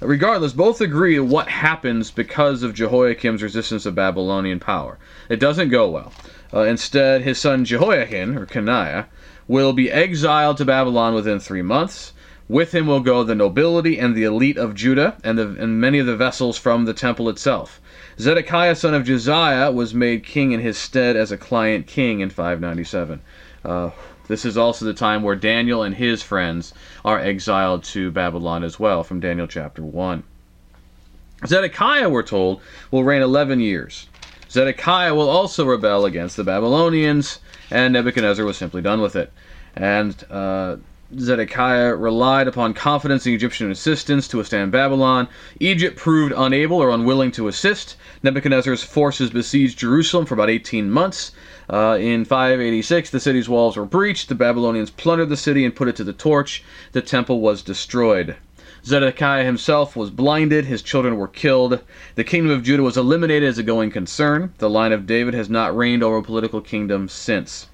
Regardless, 0.00 0.54
both 0.54 0.80
agree 0.80 1.18
what 1.18 1.48
happens 1.48 2.10
because 2.10 2.62
of 2.62 2.72
Jehoiakim's 2.72 3.42
resistance 3.42 3.82
to 3.82 3.92
Babylonian 3.92 4.58
power. 4.58 4.98
It 5.28 5.40
doesn't 5.40 5.68
go 5.68 5.90
well. 5.90 6.12
Uh, 6.54 6.62
instead, 6.62 7.20
his 7.20 7.38
son 7.38 7.66
Jehoiachin, 7.66 8.36
or 8.36 8.46
Coniah, 8.46 9.06
will 9.46 9.74
be 9.74 9.90
exiled 9.90 10.56
to 10.56 10.64
Babylon 10.64 11.12
within 11.14 11.38
three 11.38 11.60
months. 11.60 12.14
With 12.50 12.74
him 12.74 12.88
will 12.88 12.98
go 12.98 13.22
the 13.22 13.36
nobility 13.36 13.96
and 13.96 14.12
the 14.12 14.24
elite 14.24 14.58
of 14.58 14.74
Judah 14.74 15.16
and, 15.22 15.38
the, 15.38 15.50
and 15.50 15.80
many 15.80 16.00
of 16.00 16.06
the 16.06 16.16
vessels 16.16 16.58
from 16.58 16.84
the 16.84 16.92
temple 16.92 17.28
itself. 17.28 17.80
Zedekiah, 18.18 18.74
son 18.74 18.92
of 18.92 19.04
Josiah, 19.04 19.70
was 19.70 19.94
made 19.94 20.24
king 20.24 20.50
in 20.50 20.58
his 20.58 20.76
stead 20.76 21.14
as 21.14 21.30
a 21.30 21.36
client 21.36 21.86
king 21.86 22.18
in 22.18 22.28
597. 22.28 23.20
Uh, 23.64 23.90
this 24.26 24.44
is 24.44 24.56
also 24.58 24.84
the 24.84 24.92
time 24.92 25.22
where 25.22 25.36
Daniel 25.36 25.84
and 25.84 25.94
his 25.94 26.24
friends 26.24 26.74
are 27.04 27.20
exiled 27.20 27.84
to 27.84 28.10
Babylon 28.10 28.64
as 28.64 28.80
well, 28.80 29.04
from 29.04 29.20
Daniel 29.20 29.46
chapter 29.46 29.82
1. 29.82 30.24
Zedekiah, 31.46 32.08
we're 32.08 32.24
told, 32.24 32.60
will 32.90 33.04
reign 33.04 33.22
11 33.22 33.60
years. 33.60 34.08
Zedekiah 34.50 35.14
will 35.14 35.30
also 35.30 35.64
rebel 35.64 36.04
against 36.04 36.36
the 36.36 36.42
Babylonians, 36.42 37.38
and 37.70 37.92
Nebuchadnezzar 37.92 38.44
was 38.44 38.56
simply 38.56 38.82
done 38.82 39.00
with 39.00 39.14
it. 39.14 39.32
And 39.76 40.16
uh, 40.28 40.78
Zedekiah 41.18 41.96
relied 41.96 42.46
upon 42.46 42.72
confidence 42.72 43.26
in 43.26 43.34
Egyptian 43.34 43.70
assistance 43.70 44.28
to 44.28 44.36
withstand 44.36 44.70
Babylon. 44.70 45.26
Egypt 45.58 45.96
proved 45.96 46.32
unable 46.36 46.76
or 46.76 46.90
unwilling 46.90 47.32
to 47.32 47.48
assist. 47.48 47.96
Nebuchadnezzar's 48.22 48.84
forces 48.84 49.30
besieged 49.30 49.78
Jerusalem 49.78 50.24
for 50.24 50.34
about 50.34 50.50
18 50.50 50.88
months. 50.90 51.32
Uh, 51.68 51.98
in 52.00 52.24
586, 52.24 53.10
the 53.10 53.18
city's 53.18 53.48
walls 53.48 53.76
were 53.76 53.84
breached. 53.84 54.28
The 54.28 54.36
Babylonians 54.36 54.90
plundered 54.90 55.30
the 55.30 55.36
city 55.36 55.64
and 55.64 55.74
put 55.74 55.88
it 55.88 55.96
to 55.96 56.04
the 56.04 56.12
torch. 56.12 56.62
The 56.92 57.02
temple 57.02 57.40
was 57.40 57.62
destroyed. 57.62 58.36
Zedekiah 58.84 59.44
himself 59.44 59.96
was 59.96 60.10
blinded, 60.10 60.64
his 60.64 60.80
children 60.80 61.16
were 61.16 61.28
killed. 61.28 61.80
The 62.14 62.24
kingdom 62.24 62.52
of 62.52 62.62
Judah 62.62 62.82
was 62.84 62.96
eliminated 62.96 63.48
as 63.48 63.58
a 63.58 63.62
going 63.64 63.90
concern. 63.90 64.54
The 64.58 64.70
line 64.70 64.92
of 64.92 65.06
David 65.06 65.34
has 65.34 65.50
not 65.50 65.76
reigned 65.76 66.04
over 66.04 66.18
a 66.18 66.22
political 66.22 66.60
kingdom 66.60 67.08
since. 67.08 67.66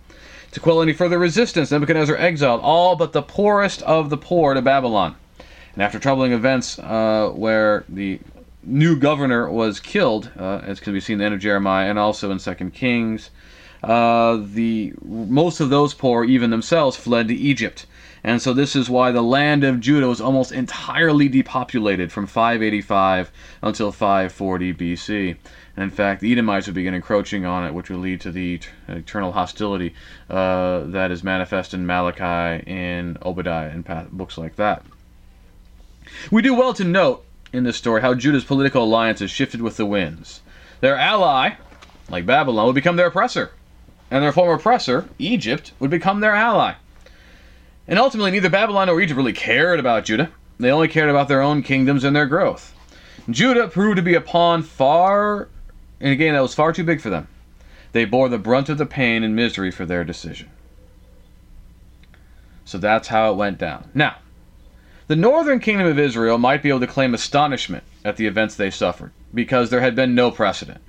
To 0.56 0.60
quell 0.60 0.80
any 0.80 0.94
further 0.94 1.18
resistance, 1.18 1.70
Nebuchadnezzar 1.70 2.16
exiled 2.16 2.62
all 2.62 2.96
but 2.96 3.12
the 3.12 3.20
poorest 3.20 3.82
of 3.82 4.08
the 4.08 4.16
poor 4.16 4.54
to 4.54 4.62
Babylon. 4.62 5.14
And 5.74 5.82
after 5.82 5.98
troubling 5.98 6.32
events 6.32 6.78
uh, 6.78 7.28
where 7.34 7.84
the 7.90 8.20
new 8.62 8.96
governor 8.96 9.50
was 9.50 9.80
killed, 9.80 10.30
uh, 10.34 10.62
as 10.64 10.80
can 10.80 10.94
be 10.94 11.00
seen 11.00 11.16
in 11.16 11.18
the 11.18 11.24
end 11.26 11.34
of 11.34 11.42
Jeremiah 11.42 11.90
and 11.90 11.98
also 11.98 12.30
in 12.30 12.38
Second 12.38 12.72
Kings, 12.72 13.28
uh, 13.84 14.38
the 14.42 14.94
most 15.04 15.60
of 15.60 15.68
those 15.68 15.92
poor, 15.92 16.24
even 16.24 16.48
themselves, 16.48 16.96
fled 16.96 17.28
to 17.28 17.34
Egypt. 17.34 17.84
And 18.26 18.42
so 18.42 18.52
this 18.52 18.74
is 18.74 18.90
why 18.90 19.12
the 19.12 19.22
land 19.22 19.62
of 19.62 19.78
Judah 19.78 20.08
was 20.08 20.20
almost 20.20 20.50
entirely 20.50 21.28
depopulated 21.28 22.10
from 22.10 22.26
585 22.26 23.30
until 23.62 23.92
540 23.92 24.74
BC. 24.74 25.36
And 25.76 25.84
in 25.84 25.90
fact, 25.90 26.22
the 26.22 26.32
Edomites 26.32 26.66
would 26.66 26.74
begin 26.74 26.92
encroaching 26.92 27.46
on 27.46 27.64
it, 27.64 27.72
which 27.72 27.88
would 27.88 28.00
lead 28.00 28.20
to 28.22 28.32
the 28.32 28.58
eternal 28.88 29.30
hostility 29.30 29.94
uh, 30.28 30.80
that 30.86 31.12
is 31.12 31.22
manifest 31.22 31.72
in 31.72 31.86
Malachi, 31.86 32.64
in 32.68 33.16
Obadiah, 33.22 33.70
and 33.70 34.10
books 34.10 34.36
like 34.36 34.56
that. 34.56 34.84
We 36.32 36.42
do 36.42 36.52
well 36.52 36.74
to 36.74 36.84
note 36.84 37.24
in 37.52 37.62
this 37.62 37.76
story 37.76 38.00
how 38.00 38.14
Judah's 38.14 38.44
political 38.44 38.82
alliances 38.82 39.30
shifted 39.30 39.62
with 39.62 39.76
the 39.76 39.86
winds. 39.86 40.40
Their 40.80 40.96
ally, 40.96 41.54
like 42.10 42.26
Babylon, 42.26 42.66
would 42.66 42.74
become 42.74 42.96
their 42.96 43.06
oppressor, 43.06 43.52
and 44.10 44.24
their 44.24 44.32
former 44.32 44.54
oppressor, 44.54 45.08
Egypt, 45.20 45.70
would 45.78 45.90
become 45.90 46.18
their 46.18 46.34
ally. 46.34 46.74
And 47.88 47.98
ultimately, 47.98 48.30
neither 48.30 48.50
Babylon 48.50 48.88
nor 48.88 49.00
Egypt 49.00 49.16
really 49.16 49.32
cared 49.32 49.78
about 49.78 50.04
Judah. 50.04 50.30
They 50.58 50.70
only 50.70 50.88
cared 50.88 51.10
about 51.10 51.28
their 51.28 51.42
own 51.42 51.62
kingdoms 51.62 52.04
and 52.04 52.16
their 52.16 52.26
growth. 52.26 52.74
Judah 53.30 53.68
proved 53.68 53.96
to 53.96 54.02
be 54.02 54.14
a 54.14 54.20
pawn 54.20 54.62
far 54.62 55.48
and 56.00 56.12
again, 56.12 56.34
that 56.34 56.42
was 56.42 56.54
far 56.54 56.72
too 56.72 56.84
big 56.84 57.00
for 57.00 57.10
them. 57.10 57.28
They 57.92 58.04
bore 58.04 58.28
the 58.28 58.38
brunt 58.38 58.68
of 58.68 58.78
the 58.78 58.86
pain 58.86 59.22
and 59.22 59.34
misery 59.34 59.70
for 59.70 59.86
their 59.86 60.04
decision. 60.04 60.50
So 62.64 62.78
that's 62.78 63.08
how 63.08 63.32
it 63.32 63.36
went 63.36 63.58
down. 63.58 63.90
Now, 63.94 64.16
the 65.06 65.16
northern 65.16 65.60
kingdom 65.60 65.86
of 65.86 65.98
Israel 65.98 66.36
might 66.36 66.62
be 66.62 66.68
able 66.68 66.80
to 66.80 66.86
claim 66.86 67.14
astonishment 67.14 67.84
at 68.04 68.16
the 68.16 68.26
events 68.26 68.56
they 68.56 68.70
suffered, 68.70 69.12
because 69.32 69.70
there 69.70 69.80
had 69.80 69.94
been 69.94 70.14
no 70.14 70.30
precedent. 70.30 70.80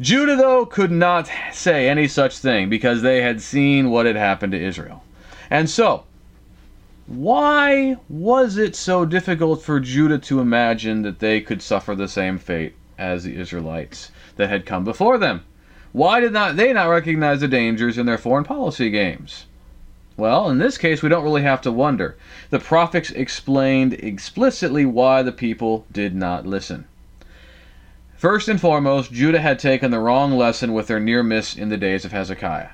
Judah, 0.00 0.36
though, 0.36 0.64
could 0.64 0.90
not 0.90 1.28
say 1.52 1.88
any 1.88 2.08
such 2.08 2.38
thing 2.38 2.68
because 2.68 3.02
they 3.02 3.20
had 3.20 3.42
seen 3.42 3.90
what 3.90 4.06
had 4.06 4.16
happened 4.16 4.52
to 4.52 4.60
Israel. 4.60 5.04
And 5.50 5.70
so, 5.70 6.04
why 7.06 7.96
was 8.08 8.58
it 8.58 8.76
so 8.76 9.04
difficult 9.04 9.62
for 9.62 9.80
Judah 9.80 10.18
to 10.18 10.40
imagine 10.40 11.02
that 11.02 11.20
they 11.20 11.40
could 11.40 11.62
suffer 11.62 11.94
the 11.94 12.08
same 12.08 12.38
fate 12.38 12.74
as 12.98 13.22
the 13.22 13.36
Israelites 13.36 14.10
that 14.36 14.50
had 14.50 14.66
come 14.66 14.84
before 14.84 15.18
them. 15.18 15.42
Why 15.92 16.20
did 16.20 16.32
not 16.32 16.56
they 16.56 16.72
not 16.72 16.88
recognize 16.88 17.40
the 17.40 17.48
dangers 17.48 17.96
in 17.96 18.06
their 18.06 18.18
foreign 18.18 18.44
policy 18.44 18.90
games? 18.90 19.46
Well, 20.16 20.50
in 20.50 20.58
this 20.58 20.76
case, 20.76 21.00
we 21.00 21.08
don't 21.08 21.22
really 21.22 21.42
have 21.42 21.60
to 21.62 21.72
wonder. 21.72 22.16
The 22.50 22.58
prophets 22.58 23.10
explained 23.10 23.94
explicitly 23.94 24.84
why 24.84 25.22
the 25.22 25.32
people 25.32 25.86
did 25.92 26.14
not 26.14 26.44
listen. 26.44 26.86
First 28.16 28.48
and 28.48 28.60
foremost, 28.60 29.12
Judah 29.12 29.40
had 29.40 29.60
taken 29.60 29.92
the 29.92 30.00
wrong 30.00 30.32
lesson 30.32 30.72
with 30.72 30.88
their 30.88 30.98
near 30.98 31.22
miss 31.22 31.56
in 31.56 31.68
the 31.68 31.76
days 31.76 32.04
of 32.04 32.10
Hezekiah. 32.10 32.70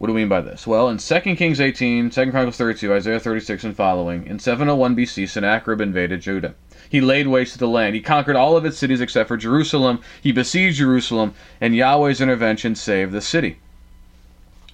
What 0.00 0.06
do 0.06 0.14
we 0.14 0.22
mean 0.22 0.30
by 0.30 0.40
this? 0.40 0.66
Well, 0.66 0.88
in 0.88 0.96
2 0.96 1.20
Kings 1.36 1.60
18, 1.60 2.08
2 2.08 2.30
Chronicles 2.30 2.56
32, 2.56 2.94
Isaiah 2.94 3.20
36, 3.20 3.64
and 3.64 3.76
following, 3.76 4.26
in 4.26 4.38
701 4.38 4.96
BC, 4.96 5.28
Sennacherib 5.28 5.82
invaded 5.82 6.22
Judah. 6.22 6.54
He 6.88 7.02
laid 7.02 7.26
waste 7.26 7.58
the 7.58 7.68
land. 7.68 7.94
He 7.94 8.00
conquered 8.00 8.34
all 8.34 8.56
of 8.56 8.64
its 8.64 8.78
cities 8.78 9.02
except 9.02 9.28
for 9.28 9.36
Jerusalem. 9.36 10.00
He 10.22 10.32
besieged 10.32 10.78
Jerusalem, 10.78 11.34
and 11.60 11.76
Yahweh's 11.76 12.22
intervention 12.22 12.74
saved 12.76 13.12
the 13.12 13.20
city. 13.20 13.58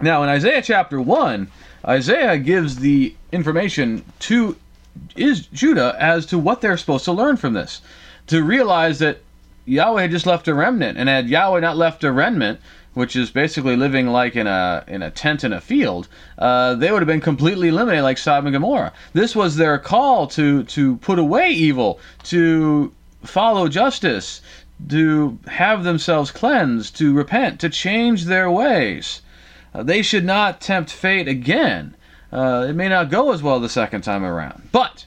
Now, 0.00 0.22
in 0.22 0.28
Isaiah 0.28 0.62
chapter 0.62 1.00
1, 1.00 1.48
Isaiah 1.88 2.38
gives 2.38 2.76
the 2.76 3.16
information 3.32 4.04
to 4.20 4.54
is 5.16 5.48
Judah 5.48 5.96
as 5.98 6.24
to 6.26 6.38
what 6.38 6.60
they're 6.60 6.76
supposed 6.76 7.04
to 7.06 7.12
learn 7.12 7.36
from 7.36 7.52
this. 7.52 7.80
To 8.28 8.44
realize 8.44 9.00
that 9.00 9.22
Yahweh 9.64 10.02
had 10.02 10.12
just 10.12 10.26
left 10.26 10.46
a 10.46 10.54
remnant, 10.54 10.98
and 10.98 11.08
had 11.08 11.28
Yahweh 11.28 11.58
not 11.58 11.76
left 11.76 12.04
a 12.04 12.12
remnant, 12.12 12.60
which 12.96 13.14
is 13.14 13.30
basically 13.30 13.76
living 13.76 14.06
like 14.06 14.34
in 14.34 14.46
a 14.46 14.82
in 14.88 15.02
a 15.02 15.10
tent 15.10 15.44
in 15.44 15.52
a 15.52 15.60
field, 15.60 16.08
uh, 16.38 16.74
they 16.74 16.90
would 16.90 17.02
have 17.02 17.06
been 17.06 17.20
completely 17.20 17.68
eliminated, 17.68 18.02
like 18.02 18.16
Sodom 18.16 18.46
and 18.46 18.54
Gomorrah. 18.54 18.90
This 19.12 19.36
was 19.36 19.56
their 19.56 19.78
call 19.78 20.26
to 20.28 20.62
to 20.62 20.96
put 20.96 21.18
away 21.18 21.50
evil, 21.50 22.00
to 22.22 22.94
follow 23.22 23.68
justice, 23.68 24.40
to 24.88 25.38
have 25.46 25.84
themselves 25.84 26.30
cleansed, 26.30 26.96
to 26.96 27.12
repent, 27.12 27.60
to 27.60 27.68
change 27.68 28.24
their 28.24 28.50
ways. 28.50 29.20
Uh, 29.74 29.82
they 29.82 30.00
should 30.00 30.24
not 30.24 30.62
tempt 30.62 30.90
fate 30.90 31.28
again. 31.28 31.94
Uh, 32.32 32.64
it 32.66 32.72
may 32.72 32.88
not 32.88 33.10
go 33.10 33.30
as 33.30 33.42
well 33.42 33.60
the 33.60 33.68
second 33.68 34.00
time 34.00 34.24
around, 34.24 34.70
but 34.72 35.04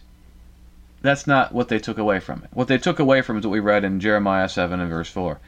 that's 1.02 1.26
not 1.26 1.54
what 1.54 1.70
they 1.70 1.80
took 1.80 1.98
away 1.98 2.20
from 2.20 2.44
it. 2.44 2.52
What 2.54 2.68
they 2.68 2.78
took 2.78 3.00
away 3.00 3.24
from 3.24 3.38
it 3.38 3.40
is 3.40 3.48
what 3.48 3.54
we 3.54 3.60
read 3.60 3.84
in 3.84 4.00
Jeremiah 4.00 4.48
7 4.48 4.80
and 4.80 4.90
verse 4.92 5.10
4 5.10 5.40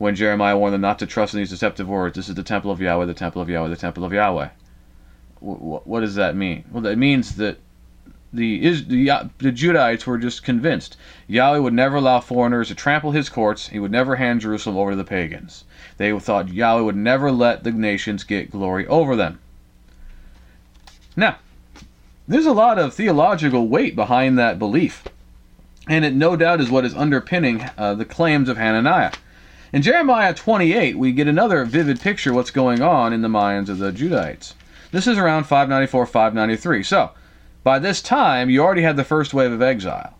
when 0.00 0.14
Jeremiah 0.14 0.56
warned 0.56 0.72
them 0.72 0.80
not 0.80 0.98
to 1.00 1.06
trust 1.06 1.34
in 1.34 1.40
these 1.40 1.50
deceptive 1.50 1.86
words. 1.86 2.16
This 2.16 2.30
is 2.30 2.34
the 2.34 2.42
temple 2.42 2.70
of 2.70 2.80
Yahweh, 2.80 3.04
the 3.04 3.12
temple 3.12 3.42
of 3.42 3.50
Yahweh, 3.50 3.68
the 3.68 3.76
temple 3.76 4.02
of 4.02 4.14
Yahweh. 4.14 4.48
What, 5.40 5.86
what 5.86 6.00
does 6.00 6.14
that 6.14 6.34
mean? 6.34 6.64
Well, 6.72 6.82
that 6.84 6.96
means 6.96 7.36
that 7.36 7.58
the, 8.32 8.64
is, 8.64 8.86
the, 8.86 9.10
the 9.36 9.52
Judahites 9.52 10.06
were 10.06 10.16
just 10.16 10.42
convinced 10.42 10.96
Yahweh 11.26 11.58
would 11.58 11.74
never 11.74 11.96
allow 11.96 12.20
foreigners 12.20 12.68
to 12.68 12.74
trample 12.74 13.10
his 13.10 13.28
courts. 13.28 13.68
He 13.68 13.78
would 13.78 13.90
never 13.90 14.16
hand 14.16 14.40
Jerusalem 14.40 14.78
over 14.78 14.92
to 14.92 14.96
the 14.96 15.04
pagans. 15.04 15.64
They 15.98 16.18
thought 16.18 16.48
Yahweh 16.48 16.80
would 16.80 16.96
never 16.96 17.30
let 17.30 17.62
the 17.62 17.70
nations 17.70 18.24
get 18.24 18.50
glory 18.50 18.86
over 18.86 19.16
them. 19.16 19.38
Now, 21.14 21.36
there's 22.26 22.46
a 22.46 22.52
lot 22.52 22.78
of 22.78 22.94
theological 22.94 23.68
weight 23.68 23.96
behind 23.96 24.38
that 24.38 24.58
belief, 24.58 25.04
and 25.86 26.06
it 26.06 26.14
no 26.14 26.36
doubt 26.36 26.62
is 26.62 26.70
what 26.70 26.86
is 26.86 26.94
underpinning 26.94 27.68
uh, 27.76 27.92
the 27.92 28.06
claims 28.06 28.48
of 28.48 28.56
Hananiah. 28.56 29.12
In 29.72 29.82
Jeremiah 29.82 30.34
28, 30.34 30.98
we 30.98 31.12
get 31.12 31.28
another 31.28 31.64
vivid 31.64 32.00
picture 32.00 32.32
what's 32.32 32.50
going 32.50 32.82
on 32.82 33.12
in 33.12 33.22
the 33.22 33.28
minds 33.28 33.70
of 33.70 33.78
the 33.78 33.92
Judahites. 33.92 34.54
This 34.90 35.06
is 35.06 35.16
around 35.16 35.44
594 35.44 36.06
593. 36.06 36.82
So, 36.82 37.10
by 37.62 37.78
this 37.78 38.02
time, 38.02 38.50
you 38.50 38.62
already 38.62 38.82
had 38.82 38.96
the 38.96 39.04
first 39.04 39.32
wave 39.32 39.52
of 39.52 39.62
exile. 39.62 40.16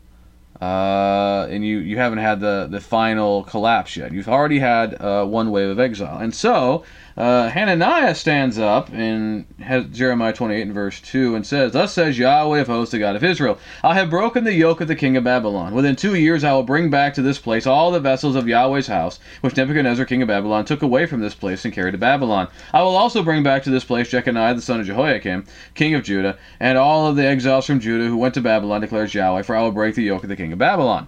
uh, 0.60 1.46
and 1.50 1.64
you, 1.64 1.78
you 1.78 1.96
haven't 1.96 2.18
had 2.18 2.38
the, 2.40 2.68
the 2.70 2.80
final 2.80 3.44
collapse 3.44 3.96
yet. 3.96 4.12
You've 4.12 4.28
already 4.28 4.58
had 4.58 4.94
uh, 5.00 5.24
one 5.24 5.50
wave 5.50 5.70
of 5.70 5.80
exile. 5.80 6.18
And 6.18 6.34
so 6.34 6.84
uh, 7.16 7.48
Hananiah 7.48 8.14
stands 8.14 8.58
up 8.58 8.92
in 8.92 9.46
Jeremiah 9.92 10.32
28 10.32 10.62
and 10.62 10.74
verse 10.74 11.00
2 11.00 11.34
and 11.34 11.46
says, 11.46 11.72
Thus 11.72 11.94
says 11.94 12.18
Yahweh 12.18 12.60
of 12.60 12.66
hosts, 12.66 12.92
the 12.92 12.98
God 12.98 13.16
of 13.16 13.24
Israel, 13.24 13.58
I 13.82 13.94
have 13.94 14.10
broken 14.10 14.44
the 14.44 14.52
yoke 14.52 14.80
of 14.80 14.88
the 14.88 14.96
king 14.96 15.16
of 15.16 15.24
Babylon. 15.24 15.74
Within 15.74 15.96
two 15.96 16.14
years 16.14 16.44
I 16.44 16.52
will 16.52 16.62
bring 16.62 16.90
back 16.90 17.14
to 17.14 17.22
this 17.22 17.38
place 17.38 17.66
all 17.66 17.90
the 17.90 18.00
vessels 18.00 18.36
of 18.36 18.46
Yahweh's 18.46 18.88
house, 18.88 19.18
which 19.40 19.56
Nebuchadnezzar 19.56 20.04
king 20.04 20.20
of 20.20 20.28
Babylon 20.28 20.64
took 20.66 20.82
away 20.82 21.06
from 21.06 21.20
this 21.20 21.34
place 21.34 21.64
and 21.64 21.72
carried 21.72 21.92
to 21.92 21.98
Babylon. 21.98 22.48
I 22.74 22.82
will 22.82 22.96
also 22.96 23.22
bring 23.22 23.42
back 23.42 23.62
to 23.62 23.70
this 23.70 23.84
place 23.84 24.10
Jeconiah 24.10 24.54
the 24.54 24.62
son 24.62 24.80
of 24.80 24.86
Jehoiakim, 24.86 25.46
king 25.74 25.94
of 25.94 26.02
Judah, 26.02 26.36
and 26.58 26.76
all 26.76 27.06
of 27.06 27.16
the 27.16 27.26
exiles 27.26 27.66
from 27.66 27.80
Judah 27.80 28.06
who 28.06 28.16
went 28.16 28.34
to 28.34 28.40
Babylon, 28.40 28.82
declares 28.82 29.14
Yahweh, 29.14 29.42
for 29.42 29.56
I 29.56 29.62
will 29.62 29.72
break 29.72 29.94
the 29.94 30.02
yoke 30.02 30.22
of 30.22 30.28
the 30.28 30.36
king 30.36 30.50
king 30.50 30.54
of 30.54 30.58
Babylon. 30.58 31.06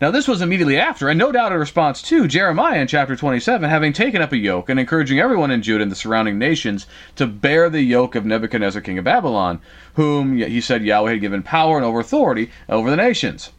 Now, 0.00 0.12
this 0.12 0.28
was 0.28 0.40
immediately 0.40 0.78
after, 0.78 1.08
and 1.08 1.18
no 1.18 1.32
doubt 1.32 1.50
a 1.50 1.58
response 1.58 2.00
to 2.02 2.28
Jeremiah 2.28 2.80
in 2.80 2.86
chapter 2.86 3.16
27, 3.16 3.68
having 3.68 3.92
taken 3.92 4.22
up 4.22 4.30
a 4.30 4.36
yoke 4.36 4.68
and 4.68 4.78
encouraging 4.78 5.18
everyone 5.18 5.50
in 5.50 5.60
Judah 5.60 5.82
and 5.82 5.90
the 5.90 5.96
surrounding 5.96 6.38
nations 6.38 6.86
to 7.16 7.26
bear 7.26 7.68
the 7.68 7.82
yoke 7.82 8.14
of 8.14 8.24
Nebuchadnezzar, 8.24 8.80
king 8.80 8.98
of 8.98 9.04
Babylon, 9.04 9.60
whom 9.94 10.36
he 10.36 10.60
said 10.60 10.84
Yahweh 10.84 11.10
had 11.10 11.20
given 11.20 11.42
power 11.42 11.76
and 11.76 11.84
over 11.84 11.98
authority 11.98 12.48
over 12.68 12.90
the 12.90 12.96
nations. 12.96 13.50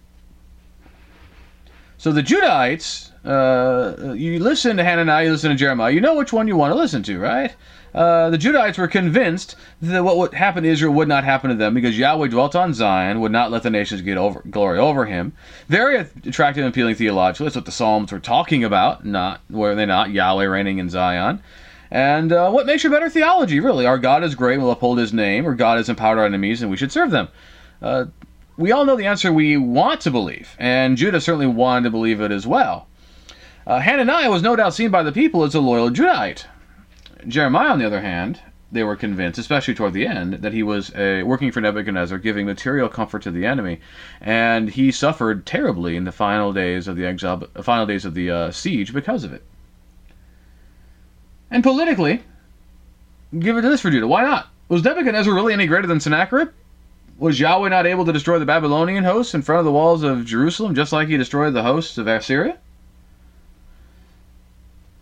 So 1.98 2.14
the 2.14 2.24
Judahites, 2.24 3.12
uh, 3.26 4.14
you 4.14 4.40
listen 4.40 4.78
to 4.78 4.84
Hananiah, 4.86 5.26
you 5.26 5.32
listen 5.32 5.50
to 5.50 5.58
Jeremiah, 5.58 5.92
you 5.92 6.00
know 6.00 6.16
which 6.16 6.32
one 6.32 6.48
you 6.48 6.56
want 6.56 6.72
to 6.72 6.78
listen 6.78 7.04
to, 7.04 7.20
right? 7.20 7.54
Uh, 7.94 8.30
the 8.30 8.38
Judahites 8.38 8.78
were 8.78 8.88
convinced 8.88 9.56
that 9.82 10.04
what 10.04 10.18
would 10.18 10.34
happen 10.34 10.64
to 10.64 10.70
Israel 10.70 10.94
would 10.94 11.08
not 11.08 11.24
happen 11.24 11.50
to 11.50 11.56
them 11.56 11.74
because 11.74 11.98
Yahweh 11.98 12.28
dwelt 12.28 12.56
on 12.56 12.74
Zion, 12.74 13.20
would 13.20 13.32
not 13.32 13.52
let 13.52 13.64
the 13.64 13.70
nations 13.70 14.02
get 14.02 14.18
over, 14.18 14.42
glory 14.50 14.78
over 14.78 15.06
him. 15.06 15.34
Very 15.68 15.98
attractive 15.98 16.64
and 16.64 16.74
appealing 16.74 16.96
theologically. 16.96 17.46
That's 17.46 17.56
what 17.56 17.66
the 17.66 17.72
Psalms 17.72 18.12
were 18.12 18.20
talking 18.20 18.64
about, 18.64 19.06
not 19.06 19.42
were 19.50 19.76
they 19.76 19.86
not 19.86 20.12
Yahweh 20.12 20.46
reigning 20.46 20.78
in 20.78 20.90
Zion. 20.90 21.42
And 21.92 22.32
uh, 22.32 22.52
what 22.52 22.68
makes 22.68 22.84
your 22.84 22.92
better 22.92 23.10
theology, 23.10 23.60
really? 23.60 23.86
Our 23.86 23.98
God 23.98 24.24
is 24.24 24.36
great, 24.36 24.60
we'll 24.60 24.72
uphold 24.72 25.00
his 25.00 25.12
name, 25.12 25.48
or 25.48 25.56
God 25.56 25.78
has 25.78 25.90
empowered 25.90 26.20
our 26.20 26.26
enemies, 26.26 26.62
and 26.62 26.70
we 26.70 26.78
should 26.78 26.92
serve 26.92 27.10
them. 27.10 27.30
Uh, 27.82 28.06
we 28.58 28.72
all 28.72 28.86
know 28.86 28.96
the 28.96 29.08
answer 29.08 29.34
we 29.34 29.58
want 29.58 30.02
to 30.02 30.12
believe, 30.12 30.56
and 30.60 30.98
Judah 30.98 31.22
certainly 31.22 31.48
wanted 31.48 31.86
to 31.86 31.90
believe 31.90 32.22
it 32.22 32.32
as 32.32 32.46
well. 32.46 32.88
Uh, 33.66 33.80
Hananiah 33.80 34.30
was 34.30 34.42
no 34.42 34.56
doubt 34.56 34.74
seen 34.74 34.92
by 34.92 35.02
the 35.02 35.12
people 35.12 35.44
as 35.44 35.56
a 35.56 35.60
loyal 35.60 35.90
Judahite. 35.90 36.46
Jeremiah, 37.28 37.70
on 37.70 37.80
the 37.80 37.86
other 37.86 38.02
hand, 38.02 38.40
they 38.72 38.84
were 38.84 38.96
convinced, 38.96 39.40
especially 39.40 39.74
toward 39.74 39.94
the 39.94 40.06
end, 40.06 40.36
that 40.36 40.54
he 40.54 40.62
was 40.62 40.94
uh, 40.94 41.24
working 41.26 41.52
for 41.52 41.60
Nebuchadnezzar, 41.60 42.18
giving 42.20 42.46
material 42.46 42.88
comfort 42.88 43.24
to 43.24 43.32
the 43.32 43.46
enemy, 43.46 43.80
and 44.22 44.70
he 44.70 44.92
suffered 44.92 45.46
terribly 45.46 45.96
in 45.96 46.04
the 46.04 46.12
final 46.12 46.54
days 46.54 46.88
of 46.88 46.96
the 46.96 47.06
exile, 47.06 47.44
final 47.62 47.86
days 47.86 48.06
of 48.06 48.14
the 48.14 48.30
uh, 48.30 48.52
siege 48.52 48.94
because 48.94 49.24
of 49.24 49.34
it. 49.34 49.44
And 51.50 51.64
politically, 51.64 52.24
give 53.38 53.58
it 53.58 53.64
to 53.64 53.70
this 53.70 53.82
for 53.82 53.90
Judah. 53.90 54.08
Why 54.08 54.22
not? 54.22 54.50
Was 54.68 54.84
Nebuchadnezzar 54.84 55.34
really 55.34 55.54
any 55.54 55.66
greater 55.66 55.88
than 55.88 56.00
Sennacherib? 56.00 56.50
Was 57.18 57.40
Yahweh 57.40 57.70
not 57.70 57.88
able 57.88 58.06
to 58.06 58.14
destroy 58.14 58.38
the 58.38 58.46
Babylonian 58.46 59.04
hosts 59.04 59.34
in 59.34 59.42
front 59.42 59.60
of 59.60 59.66
the 59.66 59.72
walls 59.72 60.04
of 60.04 60.26
Jerusalem, 60.26 60.76
just 60.76 60.94
like 60.94 61.08
he 61.08 61.18
destroyed 61.18 61.56
the 61.56 61.64
hosts 61.64 61.98
of 61.98 62.08
Assyria? 62.08 62.60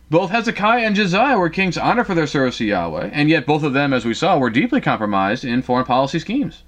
Both 0.09 0.31
Hezekiah 0.31 0.85
and 0.85 0.95
Josiah 0.95 1.37
were 1.37 1.49
kings 1.49 1.77
honored 1.77 2.07
for 2.07 2.15
their 2.15 2.27
service 2.27 2.57
to 2.59 2.65
Yahweh, 2.65 3.09
and 3.11 3.29
yet 3.29 3.45
both 3.45 3.63
of 3.63 3.73
them, 3.73 3.91
as 3.91 4.05
we 4.05 4.13
saw, 4.13 4.37
were 4.37 4.49
deeply 4.49 4.79
compromised 4.79 5.43
in 5.43 5.61
foreign 5.61 5.85
policy 5.85 6.19
schemes. 6.19 6.63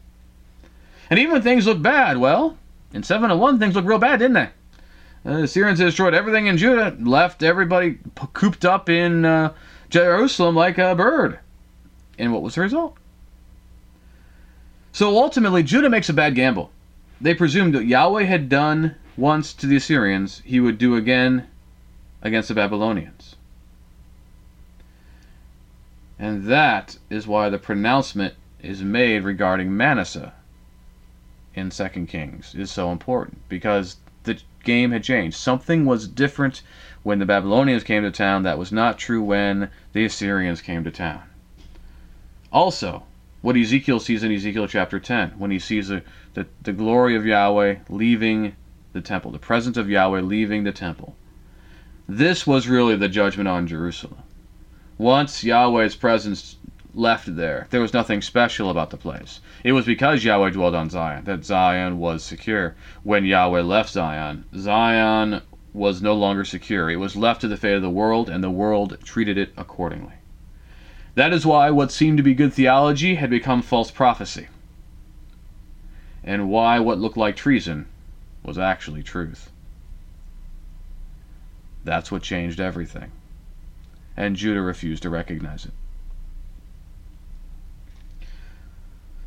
And 1.10 1.18
even 1.20 1.34
when 1.34 1.42
things 1.42 1.66
looked 1.66 1.82
bad, 1.82 2.18
well, 2.18 2.58
in 2.94 3.04
701 3.04 3.60
things 3.60 3.76
looked 3.76 3.88
real 3.88 3.98
bad, 3.98 4.20
didn't 4.20 4.34
they? 4.34 4.50
Uh, 5.26 5.42
the 5.42 5.48
Syrians 5.48 5.80
destroyed 5.80 6.14
everything 6.14 6.48
in 6.48 6.58
Judah, 6.58 6.96
left 7.00 7.42
everybody 7.42 8.00
cooped 8.34 8.66
up 8.66 8.90
in 8.90 9.26
uh, 9.26 9.54
Jerusalem 9.90 10.56
like 10.56 10.78
a 10.78 10.96
bird. 10.96 11.40
And 12.18 12.34
what 12.34 12.42
was 12.42 12.56
the 12.56 12.62
result? 12.62 12.98
So 14.92 15.18
ultimately, 15.18 15.64
Judah 15.64 15.90
makes 15.90 16.10
a 16.10 16.14
bad 16.14 16.36
gamble. 16.36 16.72
They 17.22 17.34
presumed 17.34 17.74
that 17.76 17.86
Yahweh 17.86 18.24
had 18.24 18.50
done 18.50 18.96
once 19.16 19.54
to 19.54 19.68
the 19.68 19.76
Assyrians, 19.76 20.42
he 20.46 20.60
would 20.60 20.78
do 20.78 20.96
again 20.96 21.48
against 22.22 22.48
the 22.48 22.56
Babylonians. 22.56 23.19
And 26.20 26.44
that 26.46 26.98
is 27.10 27.26
why 27.26 27.50
the 27.50 27.58
pronouncement 27.58 28.34
is 28.62 28.84
made 28.84 29.24
regarding 29.24 29.76
Manasseh 29.76 30.34
in 31.56 31.70
2 31.70 31.88
Kings 32.08 32.54
is 32.54 32.70
so 32.70 32.92
important 32.92 33.40
because 33.48 33.98
the 34.24 34.38
game 34.64 34.92
had 34.92 35.04
changed. 35.04 35.38
Something 35.38 35.86
was 35.86 36.10
different 36.10 36.62
when 37.04 37.20
the 37.20 37.26
Babylonians 37.26 37.86
came 37.86 38.04
to 38.04 38.12
town 38.12 38.44
that 38.44 38.58
was 38.58 38.72
not 38.72 38.98
true 38.98 39.24
when 39.24 39.70
the 39.94 40.04
Assyrians 40.04 40.62
came 40.62 40.84
to 40.84 40.92
town. 40.92 41.24
Also, 42.52 43.04
what 43.42 43.56
Ezekiel 43.56 44.02
sees 44.02 44.22
in 44.22 44.32
Ezekiel 44.34 44.68
chapter 44.68 45.00
10, 45.00 45.32
when 45.38 45.52
he 45.52 45.60
sees 45.60 45.88
the, 45.88 46.04
the, 46.34 46.46
the 46.62 46.74
glory 46.74 47.16
of 47.16 47.26
Yahweh 47.26 47.78
leaving 47.88 48.56
the 48.92 49.02
temple, 49.02 49.32
the 49.32 49.40
presence 49.40 49.78
of 49.78 49.90
Yahweh 49.90 50.20
leaving 50.20 50.66
the 50.66 50.74
temple. 50.74 51.16
This 52.08 52.46
was 52.46 52.68
really 52.68 52.98
the 52.98 53.08
judgment 53.08 53.48
on 53.48 53.68
Jerusalem. 53.68 54.18
Once 55.00 55.46
Yahweh's 55.46 55.96
presence 55.96 56.58
left 56.94 57.38
there, 57.38 57.68
there 57.70 57.80
was 57.80 57.94
nothing 57.94 58.22
special 58.22 58.70
about 58.70 58.90
the 58.90 58.98
place. 58.98 59.40
It 59.64 59.72
was 59.72 59.86
because 59.86 60.26
Yahweh 60.26 60.50
dwelled 60.50 60.76
on 60.76 60.90
Zion 60.90 61.24
that 61.24 61.46
Zion 61.46 62.00
was 62.00 62.22
secure. 62.22 62.76
When 63.04 63.24
Yahweh 63.24 63.62
left 63.62 63.92
Zion, 63.92 64.44
Zion 64.54 65.42
was 65.72 66.02
no 66.02 66.14
longer 66.14 66.44
secure. 66.44 66.90
It 66.90 66.98
was 66.98 67.16
left 67.16 67.40
to 67.42 67.48
the 67.48 67.56
fate 67.56 67.76
of 67.76 67.82
the 67.82 67.90
world, 67.90 68.30
and 68.30 68.44
the 68.44 68.50
world 68.50 68.98
treated 69.02 69.38
it 69.38 69.54
accordingly. 69.56 70.16
That 71.16 71.32
is 71.32 71.46
why 71.46 71.70
what 71.70 71.94
seemed 71.94 72.18
to 72.18 72.24
be 72.24 72.34
good 72.34 72.54
theology 72.54 73.16
had 73.16 73.30
become 73.30 73.62
false 73.62 73.92
prophecy, 73.92 74.50
and 76.26 76.50
why 76.50 76.78
what 76.80 77.00
looked 77.00 77.16
like 77.16 77.38
treason 77.38 77.86
was 78.44 78.58
actually 78.58 79.04
truth. 79.04 79.50
That's 81.86 82.12
what 82.12 82.22
changed 82.22 82.60
everything. 82.60 83.14
And 84.20 84.36
Judah 84.36 84.62
refused 84.62 85.02
to 85.04 85.10
recognize 85.10 85.66
it. 85.66 85.72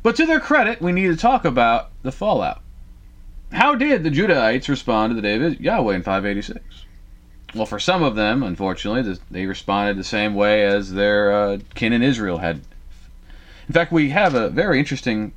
But 0.03 0.15
to 0.17 0.25
their 0.27 0.39
credit, 0.39 0.81
we 0.81 0.91
need 0.91 1.07
to 1.07 1.15
talk 1.15 1.45
about 1.45 1.89
the 2.03 2.11
fallout. 2.11 2.61
How 3.51 3.73
did 3.73 4.03
the 4.03 4.11
Judahites 4.11 4.69
respond 4.69 5.09
to 5.09 5.15
the 5.15 5.21
day 5.21 5.43
of 5.43 5.59
Yahweh 5.59 5.95
in 5.95 6.03
586? 6.03 6.85
Well, 7.55 7.65
for 7.65 7.79
some 7.79 8.03
of 8.03 8.15
them, 8.15 8.43
unfortunately, 8.43 9.17
they 9.31 9.47
responded 9.47 9.97
the 9.97 10.03
same 10.03 10.35
way 10.35 10.63
as 10.63 10.93
their 10.93 11.31
uh, 11.31 11.57
kin 11.73 11.91
in 11.91 12.03
Israel 12.03 12.37
had. 12.37 12.61
In 13.67 13.73
fact, 13.73 13.91
we 13.91 14.11
have 14.11 14.35
a 14.35 14.49
very 14.49 14.77
interesting 14.77 15.33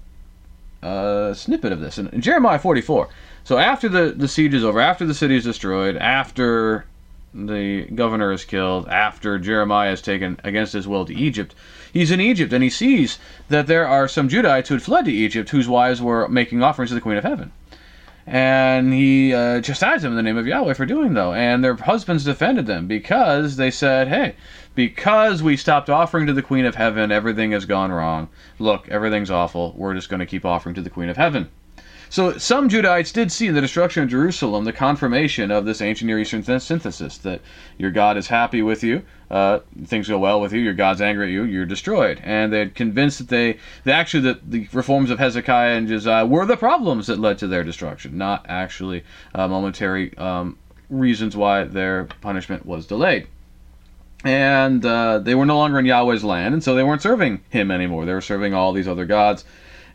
uh, 0.83 1.33
snippet 1.33 1.73
of 1.73 1.81
this 1.81 1.97
in, 1.97 2.09
in 2.09 2.21
Jeremiah 2.21 2.59
44. 2.59 3.09
So 3.45 3.57
after 3.57 3.89
the, 3.89 4.13
the 4.15 4.29
siege 4.29 4.53
is 4.53 4.65
over, 4.65 4.81
after 4.81 5.07
the 5.07 5.15
city 5.15 5.37
is 5.37 5.45
destroyed, 5.45 5.97
after 5.97 6.85
the 7.35 7.83
governor 7.95 8.33
is 8.33 8.45
killed 8.45 8.89
after 8.89 9.39
Jeremiah 9.39 9.93
is 9.93 10.01
taken 10.01 10.41
against 10.43 10.73
his 10.73 10.89
will 10.89 11.05
to 11.05 11.15
Egypt. 11.15 11.55
He's 11.93 12.11
in 12.11 12.21
Egypt 12.21 12.53
and 12.53 12.63
he 12.63 12.71
sees 12.71 13.19
that 13.49 13.67
there 13.67 13.87
are 13.87 14.09
some 14.09 14.29
Judahites 14.29 14.69
who 14.69 14.75
had 14.75 14.83
fled 14.83 15.05
to 15.05 15.13
Egypt 15.13 15.51
whose 15.51 15.69
wives 15.69 16.01
were 16.01 16.29
making 16.29 16.63
offerings 16.63 16.91
to 16.91 16.95
the 16.95 17.01
Queen 17.01 17.17
of 17.17 17.25
Heaven. 17.25 17.53
And 18.27 18.93
he 18.93 19.33
uh, 19.33 19.61
chastised 19.61 20.03
them 20.03 20.13
in 20.13 20.17
the 20.17 20.23
name 20.23 20.37
of 20.37 20.47
Yahweh 20.47 20.75
for 20.75 20.87
doing 20.87 21.15
though. 21.15 21.33
And 21.33 21.63
their 21.63 21.77
husbands 21.77 22.25
defended 22.25 22.67
them 22.67 22.87
because 22.87 23.57
they 23.57 23.71
said, 23.71 24.09
hey, 24.09 24.35
because 24.75 25.43
we 25.43 25.57
stopped 25.57 25.89
offering 25.89 26.27
to 26.27 26.33
the 26.33 26.43
Queen 26.43 26.65
of 26.65 26.75
Heaven, 26.75 27.13
everything 27.13 27.53
has 27.53 27.65
gone 27.65 27.93
wrong. 27.93 28.29
Look, 28.59 28.89
everything's 28.89 29.31
awful. 29.31 29.75
We're 29.77 29.95
just 29.95 30.09
going 30.09 30.21
to 30.21 30.27
keep 30.27 30.45
offering 30.45 30.75
to 30.75 30.83
the 30.83 30.91
Queen 30.91 31.09
of 31.09 31.17
Heaven. 31.17 31.49
So 32.09 32.39
some 32.39 32.69
Judahites 32.69 33.13
did 33.13 33.33
see 33.33 33.49
in 33.49 33.55
the 33.55 33.61
destruction 33.61 34.03
of 34.03 34.09
Jerusalem 34.09 34.65
the 34.65 34.73
confirmation 34.73 35.51
of 35.51 35.65
this 35.65 35.81
ancient 35.81 36.07
Near 36.07 36.21
Eastern 36.21 36.43
synthesis 36.43 37.19
that 37.19 37.41
your 37.79 37.91
God 37.91 38.17
is 38.17 38.29
happy 38.29 38.63
with 38.63 38.85
you, 38.85 39.03
uh, 39.31 39.61
things 39.85 40.09
go 40.09 40.19
well 40.19 40.41
with 40.41 40.53
you, 40.53 40.61
your 40.61 40.75
God's 40.75 41.01
angry 41.01 41.27
at 41.27 41.33
you, 41.33 41.43
you're 41.43 41.67
destroyed. 41.67 42.21
And 42.23 42.53
they're 42.53 42.69
convinced 42.69 43.19
that 43.19 43.29
they, 43.29 43.59
that 43.85 43.95
actually 43.95 44.23
that 44.23 44.51
the 44.51 44.69
reforms 44.73 45.11
of 45.11 45.19
Hezekiah 45.19 45.77
and 45.77 45.89
Josiah 45.89 46.27
were 46.27 46.47
the 46.47 46.57
problems 46.57 47.09
that 47.09 47.19
led 47.19 47.39
to 47.39 47.49
their 47.49 47.65
destruction, 47.65 48.17
not 48.17 48.47
actually 48.49 49.03
uh, 49.35 49.49
momentary 49.49 50.17
um, 50.17 50.59
reasons 50.89 51.37
why 51.37 51.65
their 51.65 52.05
punishment 52.21 52.65
was 52.65 52.87
delayed. 52.87 53.27
And 54.25 54.85
uh, 54.85 55.19
they 55.19 55.35
were 55.35 55.47
no 55.47 55.59
longer 55.59 55.79
in 55.79 55.87
Yahweh's 55.87 56.25
land, 56.25 56.55
and 56.55 56.63
so 56.63 56.75
they 56.75 56.83
weren't 56.83 57.03
serving 57.03 57.43
him 57.51 57.71
anymore. 57.71 58.07
They 58.07 58.15
were 58.15 58.21
serving 58.21 58.55
all 58.55 58.73
these 58.73 58.89
other 58.89 59.05
gods 59.05 59.45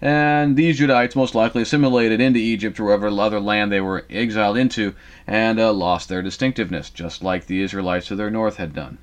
and 0.02 0.58
these 0.58 0.80
Judahites 0.80 1.16
most 1.16 1.36
likely 1.36 1.62
assimilated 1.62 2.20
into 2.20 2.40
Egypt 2.40 2.80
or 2.80 2.86
whatever 2.86 3.08
other 3.10 3.40
land 3.40 3.72
they 3.72 3.82
were 3.82 4.06
exiled 4.10 4.58
into 4.58 4.96
and 5.28 5.60
uh, 5.60 5.72
lost 5.72 6.10
their 6.10 6.24
distinctiveness, 6.24 6.90
just 6.90 7.24
like 7.24 7.46
the 7.46 7.62
Israelites 7.62 8.08
to 8.08 8.16
their 8.16 8.32
north 8.32 8.58
had 8.58 8.74
done. 8.74 8.98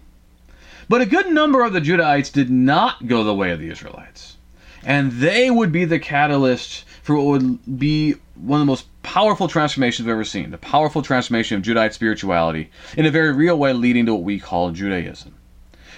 But 0.88 1.00
a 1.00 1.06
good 1.06 1.30
number 1.30 1.62
of 1.62 1.72
the 1.72 1.80
Judahites 1.80 2.32
did 2.32 2.50
not 2.50 3.06
go 3.06 3.22
the 3.22 3.34
way 3.34 3.50
of 3.50 3.60
the 3.60 3.70
Israelites, 3.70 4.38
and 4.82 5.12
they 5.12 5.50
would 5.50 5.70
be 5.70 5.84
the 5.84 5.98
catalyst 5.98 6.84
for 7.02 7.14
what 7.14 7.26
would 7.26 7.78
be 7.78 8.16
one 8.34 8.60
of 8.60 8.66
the 8.66 8.70
most 8.70 8.86
powerful 9.02 9.48
transformations 9.48 10.06
we've 10.06 10.12
ever 10.12 10.24
seen. 10.24 10.50
The 10.50 10.58
powerful 10.58 11.02
transformation 11.02 11.56
of 11.56 11.62
Judite 11.62 11.92
spirituality 11.92 12.70
in 12.96 13.06
a 13.06 13.10
very 13.10 13.32
real 13.32 13.58
way, 13.58 13.72
leading 13.72 14.06
to 14.06 14.14
what 14.14 14.24
we 14.24 14.40
call 14.40 14.70
Judaism. 14.70 15.34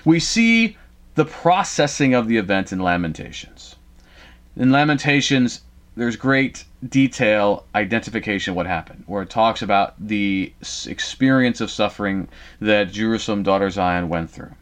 We 0.05 0.21
see 0.21 0.77
the 1.15 1.25
processing 1.25 2.15
of 2.15 2.29
the 2.29 2.37
event 2.37 2.73
in 2.73 2.81
Lamentations. 2.81 3.77
In 4.61 4.70
Lamentations, 4.70 5.62
there's 5.96 6.16
great 6.16 6.66
detail 6.87 7.64
identification 7.75 8.51
of 8.51 8.57
what 8.57 8.66
happened, 8.66 9.05
where 9.07 9.23
it 9.23 9.31
talks 9.31 9.62
about 9.62 9.94
the 9.99 10.53
experience 10.87 11.62
of 11.62 11.70
suffering 11.70 12.29
that 12.61 12.92
Jerusalem, 12.92 13.42
daughter 13.42 13.70
Zion, 13.70 14.11
went 14.11 14.31
through. 14.31 14.53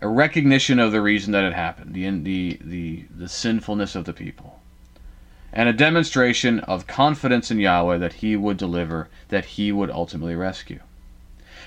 A 0.00 0.08
recognition 0.08 0.80
of 0.80 0.90
the 0.90 1.00
reason 1.00 1.30
that 1.30 1.44
it 1.44 1.52
happened, 1.52 1.94
the, 1.94 2.10
the, 2.10 2.58
the, 2.60 3.04
the 3.16 3.28
sinfulness 3.28 3.94
of 3.94 4.04
the 4.04 4.12
people. 4.12 4.58
And 5.52 5.68
a 5.68 5.72
demonstration 5.72 6.58
of 6.58 6.88
confidence 6.88 7.52
in 7.52 7.60
Yahweh 7.60 7.98
that 7.98 8.14
He 8.14 8.34
would 8.34 8.56
deliver, 8.56 9.08
that 9.28 9.44
He 9.44 9.70
would 9.70 9.92
ultimately 9.92 10.34
rescue. 10.34 10.80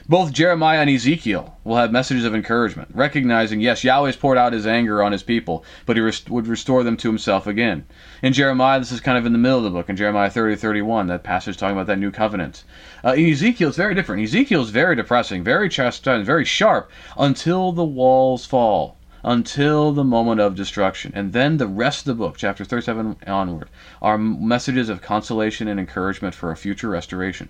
Both 0.09 0.33
Jeremiah 0.33 0.79
and 0.79 0.89
Ezekiel 0.89 1.55
will 1.63 1.75
have 1.75 1.91
messages 1.91 2.25
of 2.25 2.33
encouragement, 2.33 2.89
recognizing, 2.95 3.61
yes, 3.61 3.83
Yahweh 3.83 4.07
has 4.07 4.15
poured 4.15 4.39
out 4.39 4.53
his 4.53 4.65
anger 4.65 5.03
on 5.03 5.11
his 5.11 5.21
people, 5.21 5.63
but 5.85 5.97
he 5.97 6.01
rest- 6.01 6.31
would 6.31 6.47
restore 6.47 6.83
them 6.83 6.97
to 6.97 7.09
himself 7.09 7.45
again. 7.45 7.85
In 8.23 8.33
Jeremiah, 8.33 8.79
this 8.79 8.91
is 8.91 9.01
kind 9.01 9.19
of 9.19 9.27
in 9.27 9.33
the 9.33 9.37
middle 9.37 9.59
of 9.59 9.65
the 9.65 9.69
book, 9.69 9.87
in 9.87 9.95
Jeremiah 9.95 10.31
30 10.31 10.55
31, 10.55 11.05
that 11.05 11.21
passage 11.21 11.57
talking 11.57 11.77
about 11.77 11.85
that 11.85 11.99
new 11.99 12.09
covenant. 12.09 12.63
Uh, 13.05 13.13
in 13.13 13.29
Ezekiel, 13.29 13.67
it's 13.67 13.77
very 13.77 13.93
different. 13.93 14.23
Ezekiel 14.23 14.63
is 14.63 14.71
very 14.71 14.95
depressing, 14.95 15.43
very 15.43 15.69
chastising, 15.69 16.25
very 16.25 16.43
sharp, 16.43 16.89
until 17.15 17.71
the 17.71 17.85
walls 17.85 18.47
fall 18.47 18.97
until 19.23 19.91
the 19.91 20.03
moment 20.03 20.41
of 20.41 20.55
destruction. 20.55 21.11
And 21.13 21.33
then 21.33 21.57
the 21.57 21.67
rest 21.67 22.07
of 22.07 22.17
the 22.17 22.23
book, 22.23 22.37
chapter 22.37 22.65
37 22.65 23.17
onward, 23.27 23.69
are 24.01 24.17
messages 24.17 24.89
of 24.89 25.03
consolation 25.03 25.67
and 25.67 25.79
encouragement 25.79 26.33
for 26.33 26.49
a 26.49 26.57
future 26.57 26.89
restoration. 26.89 27.49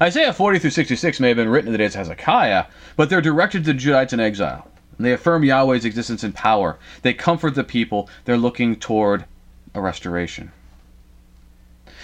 Isaiah 0.00 0.32
40 0.32 0.58
through 0.58 0.70
66 0.70 1.20
may 1.20 1.28
have 1.28 1.36
been 1.36 1.48
written 1.48 1.68
in 1.68 1.72
the 1.72 1.78
days 1.78 1.94
of 1.94 2.00
Hezekiah, 2.00 2.64
but 2.96 3.10
they're 3.10 3.20
directed 3.20 3.64
to 3.64 3.72
the 3.72 3.78
Judites 3.78 4.12
in 4.12 4.18
exile. 4.18 4.68
And 4.98 5.06
they 5.06 5.12
affirm 5.12 5.44
Yahweh's 5.44 5.84
existence 5.84 6.24
and 6.24 6.34
power. 6.34 6.78
They 7.02 7.14
comfort 7.14 7.54
the 7.54 7.62
people. 7.62 8.08
They're 8.24 8.36
looking 8.36 8.74
toward 8.74 9.24
a 9.72 9.80
restoration. 9.80 10.50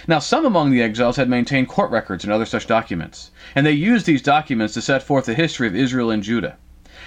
Now, 0.07 0.19
some 0.19 0.45
among 0.45 0.71
the 0.71 0.81
exiles 0.81 1.17
had 1.17 1.29
maintained 1.29 1.67
court 1.67 1.91
records 1.91 2.23
and 2.23 2.31
other 2.31 2.45
such 2.45 2.65
documents, 2.65 3.31
and 3.55 3.65
they 3.65 3.71
used 3.73 4.05
these 4.05 4.21
documents 4.21 4.73
to 4.75 4.81
set 4.81 5.03
forth 5.03 5.25
the 5.25 5.33
history 5.33 5.67
of 5.67 5.75
Israel 5.75 6.11
and 6.11 6.23
Judah. 6.23 6.57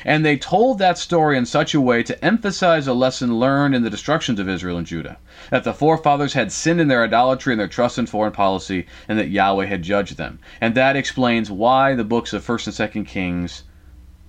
And 0.05 0.25
they 0.25 0.37
told 0.37 0.79
that 0.79 0.99
story 0.99 1.39
in 1.39 1.47
such 1.47 1.73
a 1.73 1.81
way 1.81 2.03
to 2.03 2.25
emphasize 2.25 2.87
a 2.87 2.93
lesson 2.93 3.39
learned 3.39 3.75
in 3.75 3.83
the 3.83 3.91
destructions 3.91 4.39
of 4.39 4.49
Israel 4.49 4.77
and 4.77 4.87
Judah 4.87 5.17
that 5.51 5.65
the 5.65 5.73
forefathers 5.73 6.35
had 6.35 6.53
sinned 6.53 6.81
in 6.81 6.89
their 6.89 7.05
idolatry 7.05 7.55
and 7.55 7.61
their 7.61 7.69
trust 7.69 7.99
in 7.99 8.07
foreign 8.07 8.33
policy, 8.33 8.87
and 9.09 9.19
that 9.19 9.31
Yahweh 9.31 9.67
had 9.67 9.83
judged 9.83 10.19
them. 10.19 10.39
And 10.61 10.75
that 10.75 10.97
explains 10.97 11.51
why 11.51 11.95
the 11.95 12.05
books 12.05 12.33
of 12.35 12.47
1st 12.47 12.95
and 12.95 13.07
2nd 13.07 13.07
Kings 13.09 13.65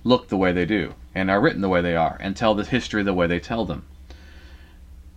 look 0.02 0.28
the 0.28 0.36
way 0.36 0.52
they 0.52 0.64
do, 0.64 0.94
and 1.14 1.30
are 1.30 1.40
written 1.40 1.60
the 1.60 1.68
way 1.68 1.82
they 1.82 1.96
are, 1.96 2.16
and 2.20 2.34
tell 2.34 2.54
the 2.54 2.64
history 2.64 3.02
the 3.02 3.12
way 3.12 3.26
they 3.26 3.40
tell 3.40 3.64
them. 3.66 3.84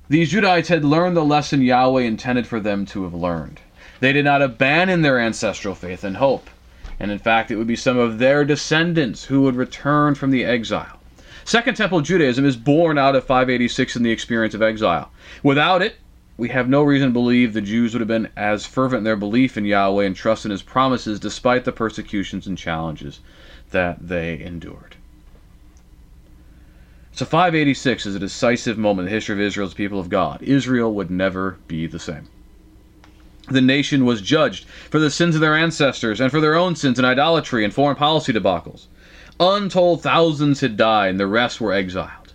These 0.09 0.31
Judites 0.33 0.67
had 0.67 0.83
learned 0.83 1.15
the 1.15 1.23
lesson 1.23 1.61
Yahweh 1.61 2.01
intended 2.01 2.47
for 2.47 2.59
them 2.59 2.85
to 2.87 3.03
have 3.03 3.13
learned. 3.13 3.61
They 3.99 4.11
did 4.11 4.25
not 4.25 4.41
abandon 4.41 5.03
their 5.03 5.19
ancestral 5.19 5.75
faith 5.75 6.03
and 6.03 6.17
hope 6.17 6.49
and 6.99 7.11
in 7.11 7.19
fact, 7.19 7.49
it 7.49 7.55
would 7.55 7.67
be 7.67 7.75
some 7.75 7.97
of 7.97 8.19
their 8.19 8.43
descendants 8.43 9.25
who 9.25 9.41
would 9.41 9.55
return 9.55 10.15
from 10.15 10.31
the 10.31 10.43
exile. 10.43 10.99
Second 11.45 11.75
Temple 11.75 12.01
Judaism 12.01 12.45
is 12.45 12.57
born 12.57 12.97
out 12.97 13.15
of 13.15 13.23
586 13.23 13.95
in 13.95 14.03
the 14.03 14.11
experience 14.11 14.53
of 14.53 14.61
exile. 14.61 15.11
Without 15.41 15.81
it, 15.81 15.95
we 16.37 16.49
have 16.49 16.69
no 16.69 16.83
reason 16.83 17.09
to 17.09 17.13
believe 17.13 17.53
the 17.53 17.61
Jews 17.61 17.93
would 17.93 18.01
have 18.01 18.07
been 18.07 18.29
as 18.35 18.65
fervent 18.65 18.99
in 18.99 19.03
their 19.03 19.15
belief 19.15 19.57
in 19.57 19.65
Yahweh 19.65 20.05
and 20.05 20.15
trust 20.15 20.45
in 20.45 20.51
His 20.51 20.61
promises 20.61 21.19
despite 21.19 21.65
the 21.65 21.71
persecutions 21.71 22.47
and 22.47 22.57
challenges 22.57 23.19
that 23.71 24.07
they 24.07 24.39
endured. 24.39 24.95
So 27.11 27.25
586 27.25 28.05
is 28.05 28.15
a 28.15 28.19
decisive 28.19 28.77
moment 28.77 29.07
in 29.07 29.11
the 29.11 29.17
history 29.17 29.35
of 29.35 29.41
Israel's 29.41 29.73
people 29.73 29.99
of 29.99 30.09
God. 30.09 30.41
Israel 30.41 30.93
would 30.93 31.11
never 31.11 31.57
be 31.67 31.87
the 31.87 31.99
same 31.99 32.27
the 33.49 33.61
nation 33.61 34.05
was 34.05 34.21
judged 34.21 34.65
for 34.89 34.99
the 34.99 35.11
sins 35.11 35.35
of 35.35 35.41
their 35.41 35.55
ancestors 35.55 36.19
and 36.19 36.31
for 36.31 36.39
their 36.39 36.55
own 36.55 36.75
sins 36.75 36.99
in 36.99 37.05
idolatry 37.05 37.63
and 37.63 37.73
foreign 37.73 37.95
policy 37.95 38.31
debacles. 38.31 38.87
Untold 39.39 40.03
thousands 40.03 40.59
had 40.59 40.75
died, 40.75 41.11
and 41.11 41.19
the 41.19 41.27
rest 41.27 41.61
were 41.61 41.73
exiled. 41.73 42.33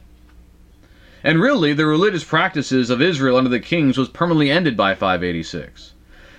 And 1.22 1.40
really, 1.40 1.72
the 1.72 1.86
religious 1.86 2.24
practices 2.24 2.90
of 2.90 3.00
Israel 3.00 3.36
under 3.36 3.50
the 3.50 3.60
kings 3.60 3.96
was 3.96 4.08
permanently 4.08 4.50
ended 4.50 4.76
by 4.76 4.94
586. 4.94 5.92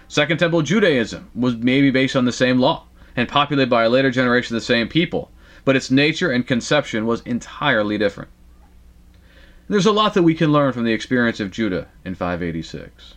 Second 0.07 0.37
Temple 0.37 0.61
Judaism 0.61 1.29
was 1.33 1.55
maybe 1.55 1.89
based 1.89 2.15
on 2.15 2.25
the 2.25 2.31
same 2.31 2.59
law 2.59 2.83
and 3.15 3.27
populated 3.27 3.69
by 3.69 3.83
a 3.83 3.89
later 3.89 4.11
generation 4.11 4.55
of 4.55 4.61
the 4.61 4.65
same 4.65 4.87
people, 4.87 5.31
but 5.63 5.75
its 5.75 5.89
nature 5.89 6.31
and 6.31 6.45
conception 6.45 7.05
was 7.05 7.21
entirely 7.21 7.97
different. 7.97 8.29
There's 9.67 9.87
a 9.87 9.91
lot 9.91 10.13
that 10.13 10.23
we 10.23 10.35
can 10.35 10.51
learn 10.51 10.73
from 10.73 10.83
the 10.83 10.93
experience 10.93 11.39
of 11.39 11.49
Judah 11.49 11.87
in 12.03 12.13
586 12.13 13.15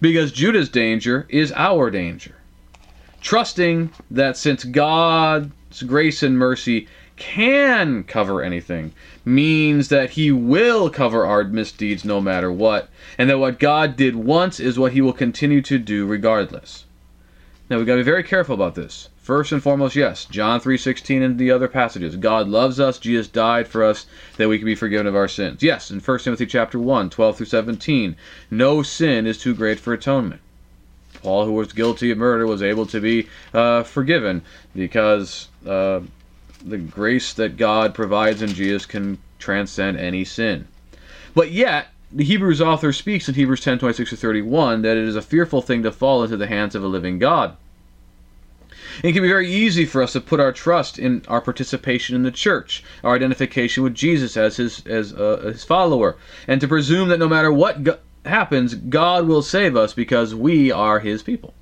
because 0.00 0.32
Judah's 0.32 0.68
danger 0.68 1.26
is 1.28 1.52
our 1.52 1.90
danger. 1.90 2.36
Trusting 3.20 3.90
that 4.10 4.36
since 4.36 4.64
God's 4.64 5.82
grace 5.86 6.22
and 6.22 6.38
mercy 6.38 6.88
can 7.16 8.04
cover 8.04 8.42
anything 8.42 8.92
means 9.24 9.88
that 9.88 10.10
he 10.10 10.32
will 10.32 10.90
cover 10.90 11.24
our 11.24 11.44
misdeeds 11.44 12.04
no 12.04 12.20
matter 12.20 12.50
what, 12.50 12.88
and 13.16 13.30
that 13.30 13.38
what 13.38 13.58
God 13.58 13.96
did 13.96 14.16
once 14.16 14.58
is 14.60 14.78
what 14.78 14.92
he 14.92 15.00
will 15.00 15.12
continue 15.12 15.62
to 15.62 15.78
do 15.78 16.06
regardless. 16.06 16.84
Now 17.70 17.78
we've 17.78 17.86
got 17.86 17.94
to 17.94 18.00
be 18.00 18.04
very 18.04 18.24
careful 18.24 18.54
about 18.54 18.74
this. 18.74 19.08
First 19.24 19.52
and 19.52 19.62
foremost, 19.62 19.96
yes, 19.96 20.26
John 20.26 20.60
3:16 20.60 21.22
and 21.22 21.38
the 21.38 21.50
other 21.50 21.66
passages. 21.66 22.14
God 22.16 22.46
loves 22.46 22.78
us, 22.78 22.98
Jesus 22.98 23.26
died 23.26 23.66
for 23.66 23.82
us 23.82 24.04
that 24.36 24.50
we 24.50 24.58
can 24.58 24.66
be 24.66 24.74
forgiven 24.74 25.06
of 25.06 25.16
our 25.16 25.28
sins. 25.28 25.62
Yes, 25.62 25.90
in 25.90 26.00
1 26.00 26.18
Timothy 26.18 26.44
chapter 26.44 26.78
1, 26.78 27.08
12 27.08 27.38
through 27.38 27.46
17, 27.46 28.16
no 28.50 28.82
sin 28.82 29.26
is 29.26 29.38
too 29.38 29.54
great 29.54 29.80
for 29.80 29.94
atonement. 29.94 30.42
Paul, 31.22 31.46
who 31.46 31.52
was 31.52 31.72
guilty 31.72 32.10
of 32.10 32.18
murder, 32.18 32.46
was 32.46 32.62
able 32.62 32.84
to 32.84 33.00
be 33.00 33.26
uh, 33.54 33.82
forgiven 33.84 34.42
because 34.76 35.48
uh, 35.66 36.00
the 36.62 36.76
grace 36.76 37.32
that 37.32 37.56
God 37.56 37.94
provides 37.94 38.42
in 38.42 38.50
Jesus 38.50 38.84
can 38.84 39.16
transcend 39.38 39.96
any 39.96 40.26
sin. 40.26 40.68
But 41.34 41.50
yet, 41.50 41.86
the 42.12 42.24
Hebrews 42.24 42.60
author 42.60 42.92
speaks 42.92 43.26
in 43.26 43.36
Hebrews 43.36 43.62
10 43.62 43.78
26 43.78 44.20
31 44.20 44.82
that 44.82 44.98
it 44.98 45.08
is 45.08 45.16
a 45.16 45.22
fearful 45.22 45.62
thing 45.62 45.82
to 45.82 45.90
fall 45.90 46.22
into 46.22 46.36
the 46.36 46.46
hands 46.46 46.74
of 46.74 46.84
a 46.84 46.88
living 46.88 47.18
God. 47.18 47.56
It 49.02 49.12
can 49.12 49.22
be 49.22 49.28
very 49.28 49.50
easy 49.50 49.84
for 49.84 50.02
us 50.02 50.12
to 50.12 50.20
put 50.20 50.40
our 50.40 50.52
trust 50.52 50.98
in 50.98 51.22
our 51.28 51.40
participation 51.40 52.14
in 52.14 52.22
the 52.22 52.30
church, 52.30 52.84
our 53.02 53.14
identification 53.14 53.82
with 53.82 53.94
Jesus 53.94 54.36
as 54.36 54.56
his 54.56 54.86
as 54.86 55.12
uh, 55.12 55.50
his 55.52 55.64
follower, 55.64 56.16
and 56.46 56.60
to 56.60 56.68
presume 56.68 57.08
that 57.08 57.18
no 57.18 57.28
matter 57.28 57.52
what 57.52 57.82
go- 57.82 57.98
happens, 58.24 58.74
God 58.74 59.26
will 59.26 59.42
save 59.42 59.76
us 59.76 59.94
because 59.94 60.34
we 60.34 60.70
are 60.70 61.00
his 61.00 61.22
people. 61.22 61.54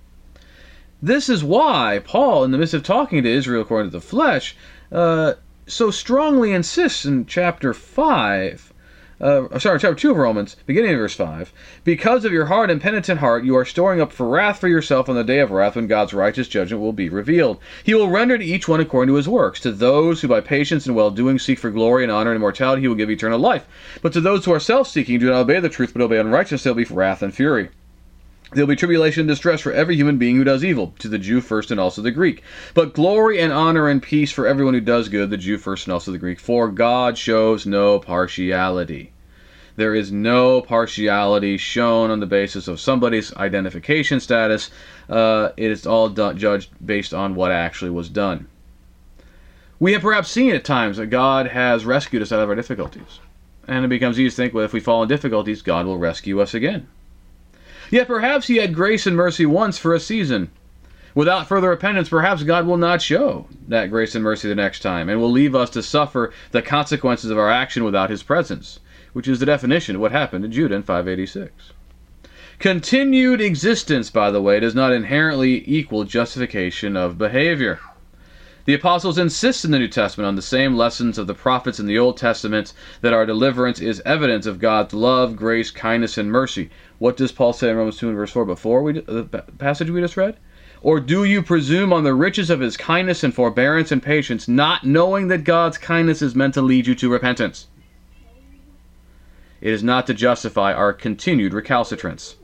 This 1.00 1.28
is 1.28 1.42
why 1.42 2.00
Paul, 2.04 2.44
in 2.44 2.52
the 2.52 2.58
midst 2.58 2.74
of 2.74 2.82
talking 2.82 3.22
to 3.22 3.28
Israel 3.28 3.62
according 3.62 3.90
to 3.90 3.96
the 3.96 4.00
flesh, 4.00 4.54
uh, 4.92 5.34
so 5.66 5.90
strongly 5.90 6.52
insists 6.52 7.04
in 7.04 7.26
chapter 7.26 7.74
5 7.74 8.71
uh, 9.20 9.58
sorry, 9.58 9.78
chapter 9.78 9.94
2 9.94 10.10
of 10.12 10.16
Romans, 10.16 10.56
beginning 10.66 10.92
of 10.92 10.98
verse 10.98 11.14
5. 11.14 11.52
Because 11.84 12.24
of 12.24 12.32
your 12.32 12.46
hard 12.46 12.70
and 12.70 12.80
penitent 12.80 13.20
heart, 13.20 13.44
you 13.44 13.56
are 13.56 13.64
storing 13.64 14.00
up 14.00 14.12
for 14.12 14.28
wrath 14.28 14.58
for 14.58 14.68
yourself 14.68 15.08
on 15.08 15.14
the 15.14 15.24
day 15.24 15.38
of 15.38 15.50
wrath 15.50 15.76
when 15.76 15.86
God's 15.86 16.12
righteous 16.12 16.48
judgment 16.48 16.82
will 16.82 16.92
be 16.92 17.08
revealed. 17.08 17.58
He 17.84 17.94
will 17.94 18.10
render 18.10 18.38
to 18.38 18.44
each 18.44 18.68
one 18.68 18.80
according 18.80 19.12
to 19.12 19.16
his 19.16 19.28
works. 19.28 19.60
To 19.60 19.72
those 19.72 20.20
who 20.20 20.28
by 20.28 20.40
patience 20.40 20.86
and 20.86 20.96
well 20.96 21.10
doing 21.10 21.38
seek 21.38 21.58
for 21.58 21.70
glory 21.70 22.02
and 22.02 22.12
honor 22.12 22.30
and 22.30 22.36
immortality, 22.36 22.82
he 22.82 22.88
will 22.88 22.94
give 22.94 23.10
eternal 23.10 23.38
life. 23.38 23.66
But 24.00 24.12
to 24.14 24.20
those 24.20 24.44
who 24.44 24.52
are 24.52 24.60
self 24.60 24.88
seeking, 24.88 25.18
do 25.18 25.30
not 25.30 25.40
obey 25.40 25.60
the 25.60 25.68
truth, 25.68 25.92
but 25.92 26.02
obey 26.02 26.18
unrighteousness, 26.18 26.64
there 26.64 26.74
will 26.74 26.84
be 26.84 26.94
wrath 26.94 27.22
and 27.22 27.34
fury. 27.34 27.70
There 28.54 28.66
will 28.66 28.74
be 28.74 28.76
tribulation 28.76 29.22
and 29.22 29.28
distress 29.28 29.62
for 29.62 29.72
every 29.72 29.96
human 29.96 30.18
being 30.18 30.36
who 30.36 30.44
does 30.44 30.62
evil, 30.62 30.94
to 30.98 31.08
the 31.08 31.18
Jew 31.18 31.40
first 31.40 31.70
and 31.70 31.80
also 31.80 32.02
the 32.02 32.10
Greek. 32.10 32.42
But 32.74 32.92
glory 32.92 33.40
and 33.40 33.50
honor 33.50 33.88
and 33.88 34.02
peace 34.02 34.30
for 34.30 34.46
everyone 34.46 34.74
who 34.74 34.80
does 34.80 35.08
good, 35.08 35.30
the 35.30 35.38
Jew 35.38 35.56
first 35.56 35.86
and 35.86 35.92
also 35.94 36.12
the 36.12 36.18
Greek. 36.18 36.38
For 36.38 36.68
God 36.68 37.16
shows 37.16 37.64
no 37.64 37.98
partiality. 37.98 39.12
There 39.76 39.94
is 39.94 40.12
no 40.12 40.60
partiality 40.60 41.56
shown 41.56 42.10
on 42.10 42.20
the 42.20 42.26
basis 42.26 42.68
of 42.68 42.78
somebody's 42.78 43.34
identification 43.36 44.20
status. 44.20 44.68
Uh, 45.08 45.50
it 45.56 45.70
is 45.70 45.86
all 45.86 46.10
done, 46.10 46.36
judged 46.36 46.68
based 46.84 47.14
on 47.14 47.34
what 47.34 47.52
actually 47.52 47.90
was 47.90 48.10
done. 48.10 48.48
We 49.80 49.94
have 49.94 50.02
perhaps 50.02 50.30
seen 50.30 50.54
at 50.54 50.62
times 50.62 50.98
that 50.98 51.06
God 51.06 51.46
has 51.46 51.86
rescued 51.86 52.20
us 52.20 52.32
out 52.32 52.40
of 52.40 52.50
our 52.50 52.54
difficulties. 52.54 53.18
And 53.66 53.82
it 53.82 53.88
becomes 53.88 54.20
easy 54.20 54.28
to 54.28 54.36
think, 54.36 54.52
well, 54.52 54.64
if 54.64 54.74
we 54.74 54.80
fall 54.80 55.02
in 55.02 55.08
difficulties, 55.08 55.62
God 55.62 55.86
will 55.86 55.96
rescue 55.96 56.38
us 56.38 56.52
again. 56.52 56.86
Yet 57.92 58.06
perhaps 58.06 58.46
He 58.46 58.56
had 58.56 58.74
grace 58.74 59.06
and 59.06 59.14
mercy 59.14 59.44
once 59.44 59.76
for 59.76 59.92
a 59.92 60.00
season. 60.00 60.50
Without 61.14 61.46
further 61.46 61.68
repentance, 61.68 62.08
perhaps 62.08 62.42
God 62.42 62.66
will 62.66 62.78
not 62.78 63.02
show 63.02 63.48
that 63.68 63.90
grace 63.90 64.14
and 64.14 64.24
mercy 64.24 64.48
the 64.48 64.54
next 64.54 64.80
time, 64.80 65.10
and 65.10 65.20
will 65.20 65.30
leave 65.30 65.54
us 65.54 65.68
to 65.70 65.82
suffer 65.82 66.32
the 66.52 66.62
consequences 66.62 67.30
of 67.30 67.36
our 67.36 67.50
action 67.50 67.84
without 67.84 68.08
His 68.08 68.22
presence, 68.22 68.80
which 69.12 69.28
is 69.28 69.40
the 69.40 69.46
definition 69.46 69.96
of 69.96 70.00
what 70.00 70.10
happened 70.10 70.42
to 70.42 70.48
Judah 70.48 70.74
in 70.74 70.82
586. 70.82 71.52
Continued 72.58 73.42
existence, 73.42 74.08
by 74.08 74.30
the 74.30 74.40
way, 74.40 74.58
does 74.58 74.74
not 74.74 74.94
inherently 74.94 75.62
equal 75.66 76.04
justification 76.04 76.96
of 76.96 77.18
behavior. 77.18 77.78
The 78.64 78.74
apostles 78.74 79.18
insist 79.18 79.64
in 79.64 79.72
the 79.72 79.78
New 79.78 79.88
Testament 79.88 80.28
on 80.28 80.36
the 80.36 80.42
same 80.42 80.76
lessons 80.76 81.18
of 81.18 81.26
the 81.26 81.34
prophets 81.34 81.80
in 81.80 81.86
the 81.86 81.98
Old 81.98 82.16
Testament 82.16 82.72
that 83.00 83.12
our 83.12 83.26
deliverance 83.26 83.80
is 83.80 84.00
evidence 84.06 84.46
of 84.46 84.60
God's 84.60 84.94
love, 84.94 85.34
grace, 85.34 85.72
kindness, 85.72 86.16
and 86.16 86.30
mercy. 86.30 86.70
What 86.98 87.16
does 87.16 87.32
Paul 87.32 87.52
say 87.52 87.70
in 87.70 87.76
Romans 87.76 87.98
2 87.98 88.08
and 88.08 88.16
verse 88.16 88.30
4 88.30 88.44
before 88.44 88.84
we, 88.84 88.92
the 88.92 89.24
passage 89.58 89.90
we 89.90 90.00
just 90.00 90.16
read? 90.16 90.36
Or 90.80 91.00
do 91.00 91.24
you 91.24 91.42
presume 91.42 91.92
on 91.92 92.04
the 92.04 92.14
riches 92.14 92.50
of 92.50 92.60
his 92.60 92.76
kindness 92.76 93.24
and 93.24 93.34
forbearance 93.34 93.90
and 93.90 94.02
patience, 94.02 94.46
not 94.46 94.84
knowing 94.84 95.26
that 95.28 95.44
God's 95.44 95.78
kindness 95.78 96.22
is 96.22 96.36
meant 96.36 96.54
to 96.54 96.62
lead 96.62 96.86
you 96.86 96.94
to 96.96 97.10
repentance? 97.10 97.66
It 99.60 99.72
is 99.72 99.82
not 99.82 100.06
to 100.06 100.14
justify 100.14 100.72
our 100.72 100.92
continued 100.92 101.52
recalcitrance. 101.52 102.36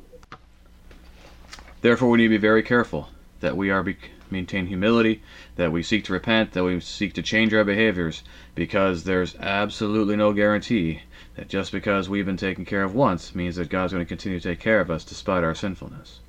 Therefore, 1.81 2.11
we 2.11 2.19
need 2.19 2.25
to 2.25 2.31
be 2.31 2.37
very 2.39 2.63
careful 2.65 3.09
that 3.41 3.57
we 3.57 3.71
are 3.71 3.85
maintain 4.31 4.67
humility, 4.67 5.23
that 5.57 5.73
we 5.73 5.83
seek 5.83 6.05
to 6.05 6.13
repent, 6.13 6.53
that 6.53 6.65
we 6.65 6.81
seek 6.81 7.13
to 7.15 7.23
change 7.23 7.53
our 7.55 7.65
behaviors, 7.65 8.23
because 8.55 9.05
there's 9.05 9.37
absolutely 9.37 10.17
no 10.17 10.33
guarantee 10.33 11.03
that 11.37 11.49
just 11.49 11.73
because 11.73 12.09
we've 12.09 12.27
been 12.27 12.37
taken 12.37 12.65
care 12.65 12.83
of 12.83 12.95
once 12.95 13.35
means 13.35 13.57
that 13.57 13.69
God's 13.69 13.93
going 13.93 14.05
to 14.05 14.09
continue 14.09 14.41
to 14.41 14.49
take 14.49 14.61
care 14.61 14.81
of 14.81 14.91
us 14.91 15.05
despite 15.05 15.45
our 15.45 15.55
sinfulness. 15.55 16.21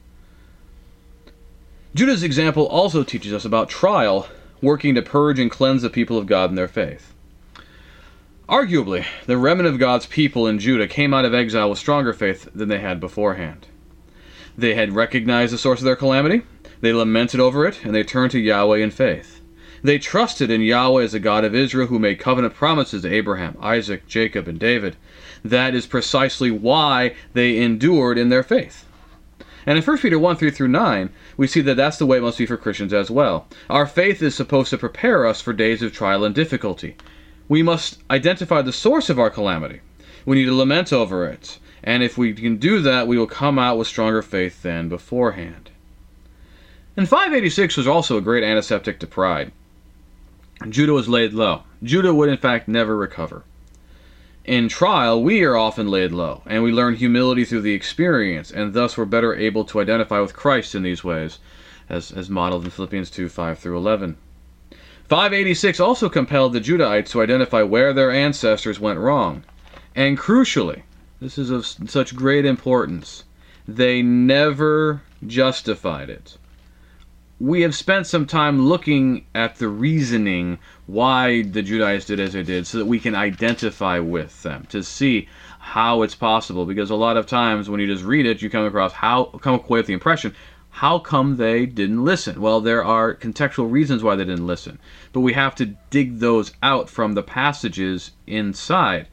Judah's 1.96 2.24
example 2.24 2.68
also 2.68 3.04
teaches 3.04 3.34
us 3.34 3.46
about 3.46 3.70
trial 3.70 4.28
working 4.62 4.96
to 4.96 5.02
purge 5.02 5.40
and 5.40 5.50
cleanse 5.50 5.82
the 5.82 5.90
people 5.90 6.18
of 6.18 6.28
God 6.28 6.50
in 6.50 6.56
their 6.56 6.68
faith. 6.68 7.14
Arguably, 8.48 9.06
the 9.26 9.38
remnant 9.38 9.70
of 9.70 9.80
God's 9.80 10.06
people 10.06 10.48
in 10.48 10.60
Judah 10.60 10.88
came 10.88 11.14
out 11.14 11.26
of 11.26 11.34
exile 11.34 11.70
with 11.70 11.80
stronger 11.80 12.14
faith 12.14 12.50
than 12.54 12.68
they 12.68 12.80
had 12.80 13.00
beforehand. 13.00 13.68
They 14.58 14.76
had 14.76 14.94
recognized 14.94 15.54
the 15.54 15.58
source 15.58 15.80
of 15.80 15.86
their 15.86 15.96
calamity, 15.96 16.42
they 16.82 16.94
lamented 16.94 17.40
over 17.40 17.66
it, 17.66 17.84
and 17.84 17.94
they 17.94 18.04
turned 18.04 18.32
to 18.32 18.40
Yahweh 18.40 18.78
in 18.78 18.92
faith. 18.92 19.42
They 19.82 19.98
trusted 19.98 20.52
in 20.52 20.62
Yahweh 20.62 21.04
as 21.04 21.14
the 21.14 21.20
God 21.20 21.46
of 21.46 21.56
Israel 21.56 21.88
who 21.88 22.00
made 22.00 22.20
covenant 22.20 22.54
promises 22.54 23.02
to 23.04 23.14
Abraham, 23.14 23.58
Isaac, 23.62 24.08
Jacob, 24.08 24.48
and 24.48 24.60
David. 24.60 24.98
That 25.44 25.74
is 25.74 25.86
precisely 25.86 26.52
why 26.52 27.16
they 27.34 27.58
endured 27.58 28.18
in 28.18 28.30
their 28.30 28.44
faith. 28.44 28.86
And 29.66 29.78
in 29.78 29.84
1 29.84 29.98
Peter 30.00 30.18
1 30.18 30.36
3 30.36 30.52
through 30.52 30.68
9, 30.70 31.10
we 31.38 31.48
see 31.48 31.62
that 31.62 31.76
that's 31.76 31.98
the 31.98 32.06
way 32.06 32.18
it 32.18 32.24
must 32.24 32.38
be 32.38 32.46
for 32.46 32.58
Christians 32.58 32.94
as 32.94 33.12
well. 33.12 33.48
Our 33.70 33.86
faith 33.86 34.22
is 34.22 34.36
supposed 34.36 34.70
to 34.72 34.78
prepare 34.78 35.26
us 35.26 35.42
for 35.42 35.54
days 35.54 35.82
of 35.82 35.94
trial 35.94 36.26
and 36.26 36.34
difficulty. 36.34 36.96
We 37.48 37.64
must 37.64 38.00
identify 38.10 38.62
the 38.62 38.74
source 38.74 39.10
of 39.10 39.20
our 39.20 39.30
calamity. 39.30 39.82
We 40.26 40.38
need 40.38 40.46
to 40.46 40.56
lament 40.56 40.92
over 40.92 41.26
it. 41.26 41.60
And 41.84 42.04
if 42.04 42.18
we 42.18 42.34
can 42.34 42.58
do 42.58 42.82
that, 42.82 43.08
we 43.08 43.18
will 43.18 43.28
come 43.28 43.58
out 43.58 43.78
with 43.78 43.88
stronger 43.88 44.22
faith 44.22 44.62
than 44.62 44.90
beforehand. 44.90 45.70
And 47.00 47.08
586 47.08 47.78
was 47.78 47.88
also 47.88 48.18
a 48.18 48.22
great 48.22 48.44
antiseptic 48.44 49.00
to 49.00 49.08
pride. 49.08 49.54
Judah 50.68 50.92
was 50.92 51.08
laid 51.08 51.32
low. 51.32 51.64
Judah 51.82 52.14
would, 52.14 52.28
in 52.28 52.36
fact, 52.36 52.68
never 52.68 52.98
recover. 52.98 53.44
In 54.44 54.68
trial, 54.68 55.24
we 55.24 55.42
are 55.44 55.56
often 55.56 55.88
laid 55.88 56.12
low, 56.12 56.42
and 56.46 56.62
we 56.62 56.74
learn 56.74 56.98
humility 56.98 57.46
through 57.46 57.62
the 57.62 57.74
experience, 57.74 58.52
and 58.52 58.74
thus 58.74 58.98
we're 58.98 59.06
better 59.06 59.34
able 59.34 59.64
to 59.64 59.80
identify 59.80 60.20
with 60.20 60.36
Christ 60.36 60.76
in 60.76 60.84
these 60.84 61.02
ways, 61.02 61.40
as, 61.88 62.12
as 62.12 62.30
modeled 62.30 62.66
in 62.66 62.70
Philippians 62.70 63.10
2 63.10 63.30
5 63.30 63.58
through 63.58 63.78
11. 63.78 64.18
586 65.08 65.80
also 65.80 66.10
compelled 66.10 66.52
the 66.52 66.60
Judahites 66.60 67.12
to 67.12 67.22
identify 67.22 67.62
where 67.62 67.94
their 67.94 68.12
ancestors 68.12 68.78
went 68.78 69.00
wrong. 69.00 69.46
And 69.96 70.18
crucially, 70.18 70.82
this 71.22 71.38
is 71.38 71.50
of 71.50 71.66
such 71.66 72.14
great 72.14 72.44
importance, 72.44 73.24
they 73.66 74.02
never 74.02 75.02
justified 75.26 76.10
it 76.10 76.36
we 77.40 77.62
have 77.62 77.74
spent 77.74 78.06
some 78.06 78.26
time 78.26 78.68
looking 78.68 79.26
at 79.34 79.56
the 79.56 79.70
reasoning 79.70 80.60
why 80.88 81.42
the 81.44 81.64
Judahites 81.64 82.06
did 82.06 82.20
as 82.20 82.34
they 82.34 82.44
did 82.44 82.68
so 82.68 82.78
that 82.78 82.86
we 82.86 83.00
can 83.00 83.16
identify 83.16 83.98
with 84.00 84.44
them 84.44 84.66
to 84.70 84.84
see 84.84 85.30
how 85.60 86.02
it's 86.02 86.16
possible. 86.16 86.66
Because 86.66 86.90
a 86.90 86.96
lot 86.96 87.16
of 87.16 87.28
times 87.28 87.70
when 87.70 87.80
you 87.80 87.88
just 87.88 88.04
read 88.04 88.26
it 88.26 88.42
you 88.42 88.50
come 88.50 88.66
across 88.66 88.92
how 88.92 89.26
come 89.42 89.56
away 89.56 89.80
with 89.80 89.88
the 89.88 89.94
impression 89.94 90.36
how 90.70 91.00
come 91.00 91.38
they 91.38 91.66
didn't 91.66 92.04
listen? 92.04 92.42
Well 92.42 92.60
there 92.60 92.84
are 92.84 93.16
contextual 93.16 93.72
reasons 93.72 94.04
why 94.04 94.18
they 94.18 94.26
didn't 94.26 94.46
listen. 94.48 94.78
But 95.14 95.22
we 95.22 95.32
have 95.34 95.56
to 95.56 95.78
dig 95.90 96.20
those 96.20 96.52
out 96.62 96.90
from 96.90 97.14
the 97.14 97.24
passages 97.24 98.12
inside. 98.28 99.08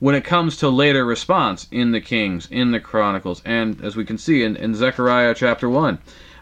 When 0.00 0.14
it 0.14 0.22
comes 0.22 0.58
to 0.58 0.68
later 0.68 1.04
response 1.04 1.66
in 1.70 1.92
the 1.92 2.00
kings 2.02 2.46
in 2.50 2.72
the 2.72 2.80
chronicles 2.80 3.40
and 3.46 3.80
as 3.82 3.96
we 3.96 4.04
can 4.04 4.18
see 4.18 4.42
in, 4.42 4.54
in 4.54 4.74
zechariah 4.74 5.34
chapter 5.34 5.70
1 5.70 5.98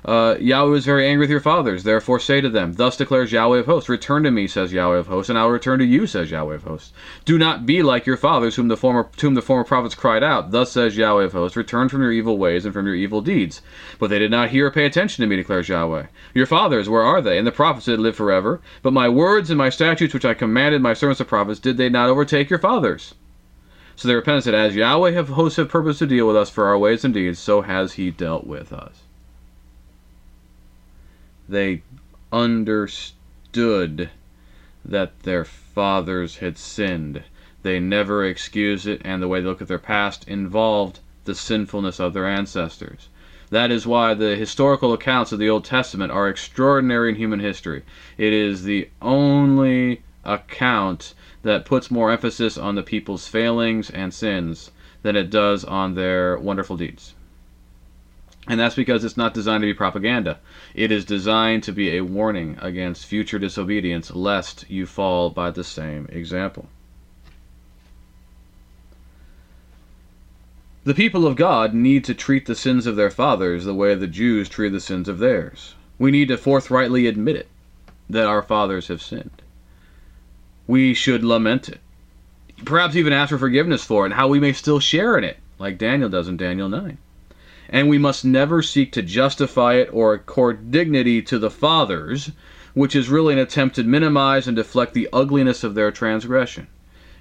uh, 0.06 0.36
Yahweh 0.38 0.70
was 0.70 0.84
very 0.84 1.08
angry 1.08 1.24
with 1.24 1.30
your 1.30 1.40
fathers. 1.40 1.82
Therefore 1.82 2.20
say 2.20 2.40
to 2.40 2.48
them, 2.48 2.74
Thus 2.74 2.96
declares 2.96 3.32
Yahweh 3.32 3.58
of 3.58 3.66
hosts, 3.66 3.88
Return 3.88 4.22
to 4.22 4.30
me, 4.30 4.46
says 4.46 4.72
Yahweh 4.72 4.98
of 4.98 5.08
hosts, 5.08 5.28
and 5.28 5.36
I 5.36 5.42
will 5.42 5.50
return 5.50 5.80
to 5.80 5.84
you, 5.84 6.06
says 6.06 6.30
Yahweh 6.30 6.54
of 6.54 6.62
hosts. 6.62 6.92
Do 7.24 7.36
not 7.36 7.66
be 7.66 7.82
like 7.82 8.06
your 8.06 8.16
fathers, 8.16 8.54
whom 8.54 8.68
the 8.68 8.76
former 8.76 9.08
whom 9.20 9.34
the 9.34 9.42
former 9.42 9.64
prophets 9.64 9.96
cried 9.96 10.22
out. 10.22 10.52
Thus 10.52 10.70
says 10.70 10.96
Yahweh 10.96 11.24
of 11.24 11.32
hosts, 11.32 11.56
Return 11.56 11.88
from 11.88 12.02
your 12.02 12.12
evil 12.12 12.38
ways 12.38 12.64
and 12.64 12.72
from 12.72 12.86
your 12.86 12.94
evil 12.94 13.20
deeds. 13.20 13.62
But 13.98 14.10
they 14.10 14.20
did 14.20 14.30
not 14.30 14.50
hear 14.50 14.68
or 14.68 14.70
pay 14.70 14.86
attention 14.86 15.22
to 15.22 15.26
me, 15.26 15.34
declares 15.34 15.68
Yahweh. 15.68 16.06
Your 16.34 16.46
fathers, 16.46 16.88
where 16.88 17.02
are 17.02 17.20
they? 17.20 17.36
And 17.36 17.46
the 17.46 17.50
prophets 17.50 17.86
that 17.86 17.98
live 17.98 18.14
forever. 18.14 18.60
But 18.82 18.92
my 18.92 19.08
words 19.08 19.50
and 19.50 19.58
my 19.58 19.70
statutes, 19.70 20.14
which 20.14 20.24
I 20.24 20.34
commanded 20.34 20.82
my 20.82 20.94
servants 20.94 21.18
the 21.18 21.24
prophets, 21.24 21.58
did 21.58 21.78
they 21.78 21.88
not 21.88 22.08
overtake 22.08 22.48
your 22.48 22.60
fathers? 22.60 23.14
So 23.96 24.06
they 24.06 24.14
repented 24.14 24.36
and 24.36 24.44
said, 24.44 24.54
As 24.54 24.76
Yahweh 24.76 25.18
of 25.18 25.30
hosts 25.30 25.56
have 25.56 25.68
purposed 25.68 25.98
to 25.98 26.06
deal 26.06 26.28
with 26.28 26.36
us 26.36 26.48
for 26.48 26.66
our 26.66 26.78
ways 26.78 27.04
and 27.04 27.12
deeds, 27.12 27.40
so 27.40 27.62
has 27.62 27.94
he 27.94 28.12
dealt 28.12 28.46
with 28.46 28.72
us. 28.72 29.05
They 31.48 31.82
understood 32.32 34.10
that 34.84 35.22
their 35.22 35.44
fathers 35.44 36.38
had 36.38 36.58
sinned. 36.58 37.22
They 37.62 37.78
never 37.78 38.24
excused 38.24 38.86
it, 38.86 39.00
and 39.04 39.22
the 39.22 39.28
way 39.28 39.40
they 39.40 39.46
look 39.46 39.62
at 39.62 39.68
their 39.68 39.78
past 39.78 40.26
involved 40.28 40.98
the 41.24 41.34
sinfulness 41.34 42.00
of 42.00 42.14
their 42.14 42.26
ancestors. 42.26 43.08
That 43.50 43.70
is 43.70 43.86
why 43.86 44.14
the 44.14 44.34
historical 44.34 44.92
accounts 44.92 45.30
of 45.30 45.38
the 45.38 45.48
Old 45.48 45.64
Testament 45.64 46.10
are 46.10 46.28
extraordinary 46.28 47.10
in 47.10 47.14
human 47.14 47.38
history. 47.40 47.82
It 48.18 48.32
is 48.32 48.64
the 48.64 48.88
only 49.00 50.02
account 50.24 51.14
that 51.42 51.64
puts 51.64 51.90
more 51.92 52.10
emphasis 52.10 52.58
on 52.58 52.74
the 52.74 52.82
people's 52.82 53.28
failings 53.28 53.88
and 53.88 54.12
sins 54.12 54.72
than 55.02 55.14
it 55.14 55.30
does 55.30 55.64
on 55.64 55.94
their 55.94 56.36
wonderful 56.38 56.76
deeds. 56.76 57.14
And 58.48 58.60
that's 58.60 58.76
because 58.76 59.04
it's 59.04 59.16
not 59.16 59.34
designed 59.34 59.62
to 59.62 59.66
be 59.66 59.74
propaganda. 59.74 60.38
It 60.72 60.92
is 60.92 61.04
designed 61.04 61.64
to 61.64 61.72
be 61.72 61.96
a 61.96 62.04
warning 62.04 62.56
against 62.60 63.06
future 63.06 63.40
disobedience, 63.40 64.14
lest 64.14 64.70
you 64.70 64.86
fall 64.86 65.30
by 65.30 65.50
the 65.50 65.64
same 65.64 66.06
example. 66.12 66.68
The 70.84 70.94
people 70.94 71.26
of 71.26 71.34
God 71.34 71.74
need 71.74 72.04
to 72.04 72.14
treat 72.14 72.46
the 72.46 72.54
sins 72.54 72.86
of 72.86 72.94
their 72.94 73.10
fathers 73.10 73.64
the 73.64 73.74
way 73.74 73.96
the 73.96 74.06
Jews 74.06 74.48
treat 74.48 74.68
the 74.68 74.80
sins 74.80 75.08
of 75.08 75.18
theirs. 75.18 75.74
We 75.98 76.12
need 76.12 76.28
to 76.28 76.36
forthrightly 76.36 77.08
admit 77.08 77.34
it, 77.34 77.48
that 78.08 78.28
our 78.28 78.42
fathers 78.42 78.86
have 78.86 79.02
sinned. 79.02 79.42
We 80.68 80.94
should 80.94 81.24
lament 81.24 81.68
it, 81.68 81.80
perhaps 82.64 82.94
even 82.94 83.12
ask 83.12 83.30
for 83.30 83.38
forgiveness 83.38 83.84
for 83.84 84.04
it, 84.04 84.06
and 84.06 84.14
how 84.14 84.28
we 84.28 84.38
may 84.38 84.52
still 84.52 84.78
share 84.78 85.18
in 85.18 85.24
it, 85.24 85.38
like 85.58 85.78
Daniel 85.78 86.08
does 86.08 86.28
in 86.28 86.36
Daniel 86.36 86.68
9 86.68 86.98
and 87.68 87.88
we 87.88 87.98
must 87.98 88.24
never 88.24 88.62
seek 88.62 88.92
to 88.92 89.02
justify 89.02 89.74
it 89.74 89.88
or 89.92 90.14
accord 90.14 90.70
dignity 90.70 91.22
to 91.22 91.38
the 91.38 91.50
fathers, 91.50 92.30
which 92.74 92.94
is 92.94 93.08
really 93.08 93.32
an 93.32 93.38
attempt 93.38 93.76
to 93.76 93.82
minimize 93.82 94.46
and 94.46 94.56
deflect 94.56 94.94
the 94.94 95.08
ugliness 95.12 95.64
of 95.64 95.74
their 95.74 95.90
transgression, 95.90 96.66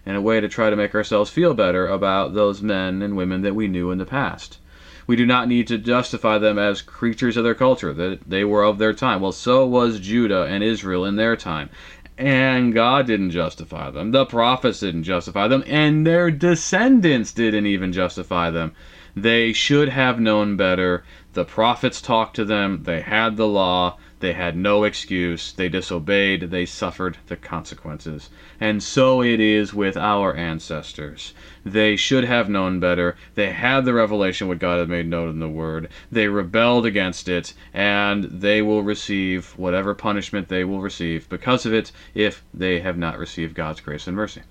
and 0.06 0.18
a 0.18 0.22
way 0.22 0.40
to 0.40 0.50
try 0.50 0.70
to 0.70 0.76
make 0.76 0.94
ourselves 0.94 1.32
feel 1.32 1.54
better 1.54 1.88
about 1.88 2.34
those 2.34 2.62
men 2.62 3.02
and 3.02 3.16
women 3.16 3.42
that 3.42 3.56
we 3.56 3.68
knew 3.68 3.92
in 3.92 3.98
the 3.98 4.06
past. 4.06 4.60
We 5.08 5.16
do 5.16 5.26
not 5.26 5.48
need 5.48 5.68
to 5.68 5.78
justify 5.78 6.40
them 6.40 6.58
as 6.58 6.82
creatures 6.82 7.38
of 7.38 7.44
their 7.44 7.56
culture, 7.56 7.94
that 7.94 8.22
they 8.28 8.44
were 8.44 8.64
of 8.64 8.80
their 8.80 8.94
time. 8.94 9.22
Well, 9.22 9.32
so 9.32 9.66
was 9.66 10.00
Judah 10.00 10.46
and 10.46 10.64
Israel 10.64 11.06
in 11.06 11.16
their 11.16 11.36
time. 11.36 11.70
And 12.18 12.74
God 12.74 13.06
didn't 13.06 13.32
justify 13.32 13.92
them. 13.92 14.12
The 14.12 14.26
prophets 14.26 14.80
didn't 14.80 15.04
justify 15.04 15.48
them. 15.48 15.64
And 15.68 16.08
their 16.08 16.32
descendants 16.32 17.34
didn't 17.34 17.68
even 17.68 17.92
justify 17.92 18.50
them. 18.50 18.74
They 19.18 19.54
should 19.54 19.88
have 19.90 20.20
known 20.20 20.58
better. 20.58 21.06
The 21.32 21.46
prophets 21.46 22.02
talked 22.02 22.36
to 22.36 22.44
them. 22.44 22.84
They 22.84 23.00
had 23.00 23.38
the 23.38 23.48
law. 23.48 23.98
They 24.20 24.34
had 24.34 24.58
no 24.58 24.84
excuse. 24.84 25.54
They 25.54 25.70
disobeyed. 25.70 26.52
They 26.52 26.66
suffered 26.66 27.18
the 27.28 27.38
consequences. 27.38 28.30
And 28.60 28.84
so 28.84 29.22
it 29.22 29.40
is 29.40 29.74
with 29.74 29.96
our 29.96 30.36
ancestors. 30.36 31.34
They 31.64 31.96
should 31.96 32.26
have 32.26 32.50
known 32.50 32.82
better. 32.82 33.16
They 33.36 33.52
had 33.52 33.86
the 33.86 33.94
revelation 33.94 34.50
what 34.50 34.60
God 34.60 34.80
had 34.80 34.90
made 34.90 35.08
known 35.08 35.30
in 35.30 35.40
the 35.40 35.48
Word. 35.48 35.88
They 36.12 36.28
rebelled 36.28 36.86
against 36.86 37.30
it, 37.30 37.54
and 37.74 38.26
they 38.26 38.62
will 38.62 38.84
receive 38.84 39.58
whatever 39.58 39.94
punishment 39.94 40.50
they 40.50 40.66
will 40.66 40.82
receive 40.82 41.30
because 41.30 41.66
of 41.66 41.74
it 41.74 41.92
if 42.14 42.44
they 42.54 42.82
have 42.82 42.98
not 42.98 43.18
received 43.18 43.56
God's 43.56 43.80
grace 43.80 44.08
and 44.08 44.16
mercy. 44.18 44.42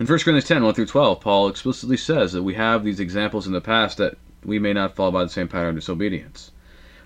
In 0.00 0.06
1 0.06 0.06
Corinthians 0.06 0.48
10, 0.48 0.64
1 0.64 0.74
through 0.74 0.86
12, 0.86 1.20
Paul 1.20 1.48
explicitly 1.48 1.96
says 1.96 2.32
that 2.32 2.42
we 2.42 2.54
have 2.54 2.82
these 2.82 2.98
examples 2.98 3.46
in 3.46 3.52
the 3.52 3.60
past 3.60 3.98
that 3.98 4.16
we 4.44 4.58
may 4.58 4.72
not 4.72 4.96
fall 4.96 5.12
by 5.12 5.22
the 5.22 5.30
same 5.30 5.46
pattern 5.46 5.70
of 5.70 5.74
disobedience. 5.76 6.50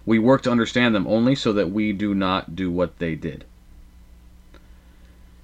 We 0.06 0.18
work 0.18 0.42
to 0.42 0.50
understand 0.50 0.94
them 0.94 1.06
only 1.06 1.34
so 1.34 1.52
that 1.52 1.70
we 1.70 1.92
do 1.92 2.14
not 2.14 2.56
do 2.56 2.70
what 2.70 2.98
they 2.98 3.14
did. 3.14 3.44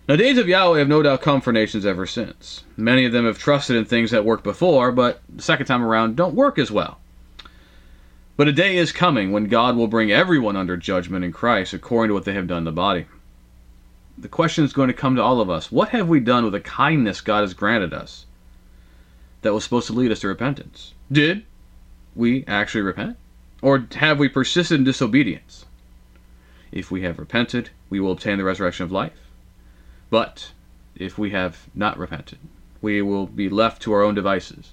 Now, 0.09 0.17
days 0.17 0.39
of 0.39 0.49
Yahweh 0.49 0.79
have 0.79 0.89
no 0.89 1.03
doubt 1.03 1.21
come 1.21 1.43
for 1.43 1.53
nations 1.53 1.85
ever 1.85 2.07
since. 2.07 2.65
Many 2.77 3.05
of 3.05 3.13
them 3.13 3.27
have 3.27 3.39
trusted 3.39 3.77
in 3.77 3.85
things 3.85 4.11
that 4.11 4.25
worked 4.25 4.45
before, 4.45 4.91
but 4.91 5.21
the 5.29 5.43
second 5.43 5.67
time 5.67 5.83
around 5.83 6.17
don't 6.17 6.35
work 6.35 6.59
as 6.59 6.71
well. 6.71 6.99
But 8.37 8.49
a 8.49 8.53
day 8.53 8.77
is 8.77 8.91
coming 8.91 9.33
when 9.33 9.49
God 9.49 9.77
will 9.77 9.87
bring 9.87 10.11
everyone 10.11 10.57
under 10.57 10.77
judgment 10.77 11.25
in 11.25 11.33
Christ 11.33 11.75
according 11.75 12.09
to 12.09 12.15
what 12.15 12.25
they 12.25 12.33
have 12.33 12.47
done 12.47 12.59
in 12.59 12.65
the 12.65 12.73
body. 12.73 13.07
The 14.17 14.29
question 14.29 14.65
is 14.65 14.73
going 14.73 14.89
to 14.89 14.95
come 14.95 15.17
to 15.17 15.23
all 15.23 15.41
of 15.41 15.51
us 15.51 15.73
what 15.73 15.89
have 15.91 16.09
we 16.09 16.21
done 16.21 16.45
with 16.45 16.53
the 16.53 16.61
kindness 16.61 17.21
God 17.21 17.41
has 17.41 17.53
granted 17.53 17.93
us 17.93 18.27
that 19.43 19.53
was 19.53 19.65
supposed 19.65 19.89
to 19.89 19.93
lead 19.93 20.13
us 20.13 20.21
to 20.21 20.29
repentance? 20.29 20.95
Did 21.11 21.45
we 22.15 22.45
actually 22.47 22.83
repent? 22.83 23.17
Or 23.61 23.87
have 23.97 24.19
we 24.19 24.29
persisted 24.29 24.79
in 24.79 24.85
disobedience? 24.85 25.67
If 26.71 26.91
we 26.91 27.03
have 27.03 27.19
repented, 27.19 27.71
we 27.91 27.99
will 27.99 28.13
obtain 28.13 28.39
the 28.39 28.45
resurrection 28.45 28.85
of 28.85 28.93
life. 28.93 29.31
But 30.11 30.53
if 30.95 31.19
we 31.19 31.31
have 31.31 31.67
not 31.75 31.99
repented, 31.99 32.39
we 32.81 33.03
will 33.03 33.27
be 33.27 33.49
left 33.49 33.83
to 33.83 33.93
our 33.93 34.03
own 34.03 34.15
devices 34.15 34.73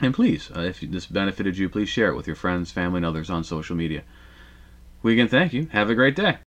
And 0.00 0.14
please, 0.14 0.50
uh, 0.54 0.60
if 0.60 0.80
this 0.80 1.06
benefited 1.06 1.58
you, 1.58 1.68
please 1.68 1.88
share 1.88 2.10
it 2.10 2.16
with 2.16 2.26
your 2.26 2.36
friends, 2.36 2.70
family, 2.70 2.98
and 2.98 3.06
others 3.06 3.30
on 3.30 3.44
social 3.44 3.76
media. 3.76 4.02
We 5.02 5.14
again 5.14 5.28
thank 5.28 5.52
you. 5.52 5.68
Have 5.72 5.90
a 5.90 5.94
great 5.94 6.16
day. 6.16 6.38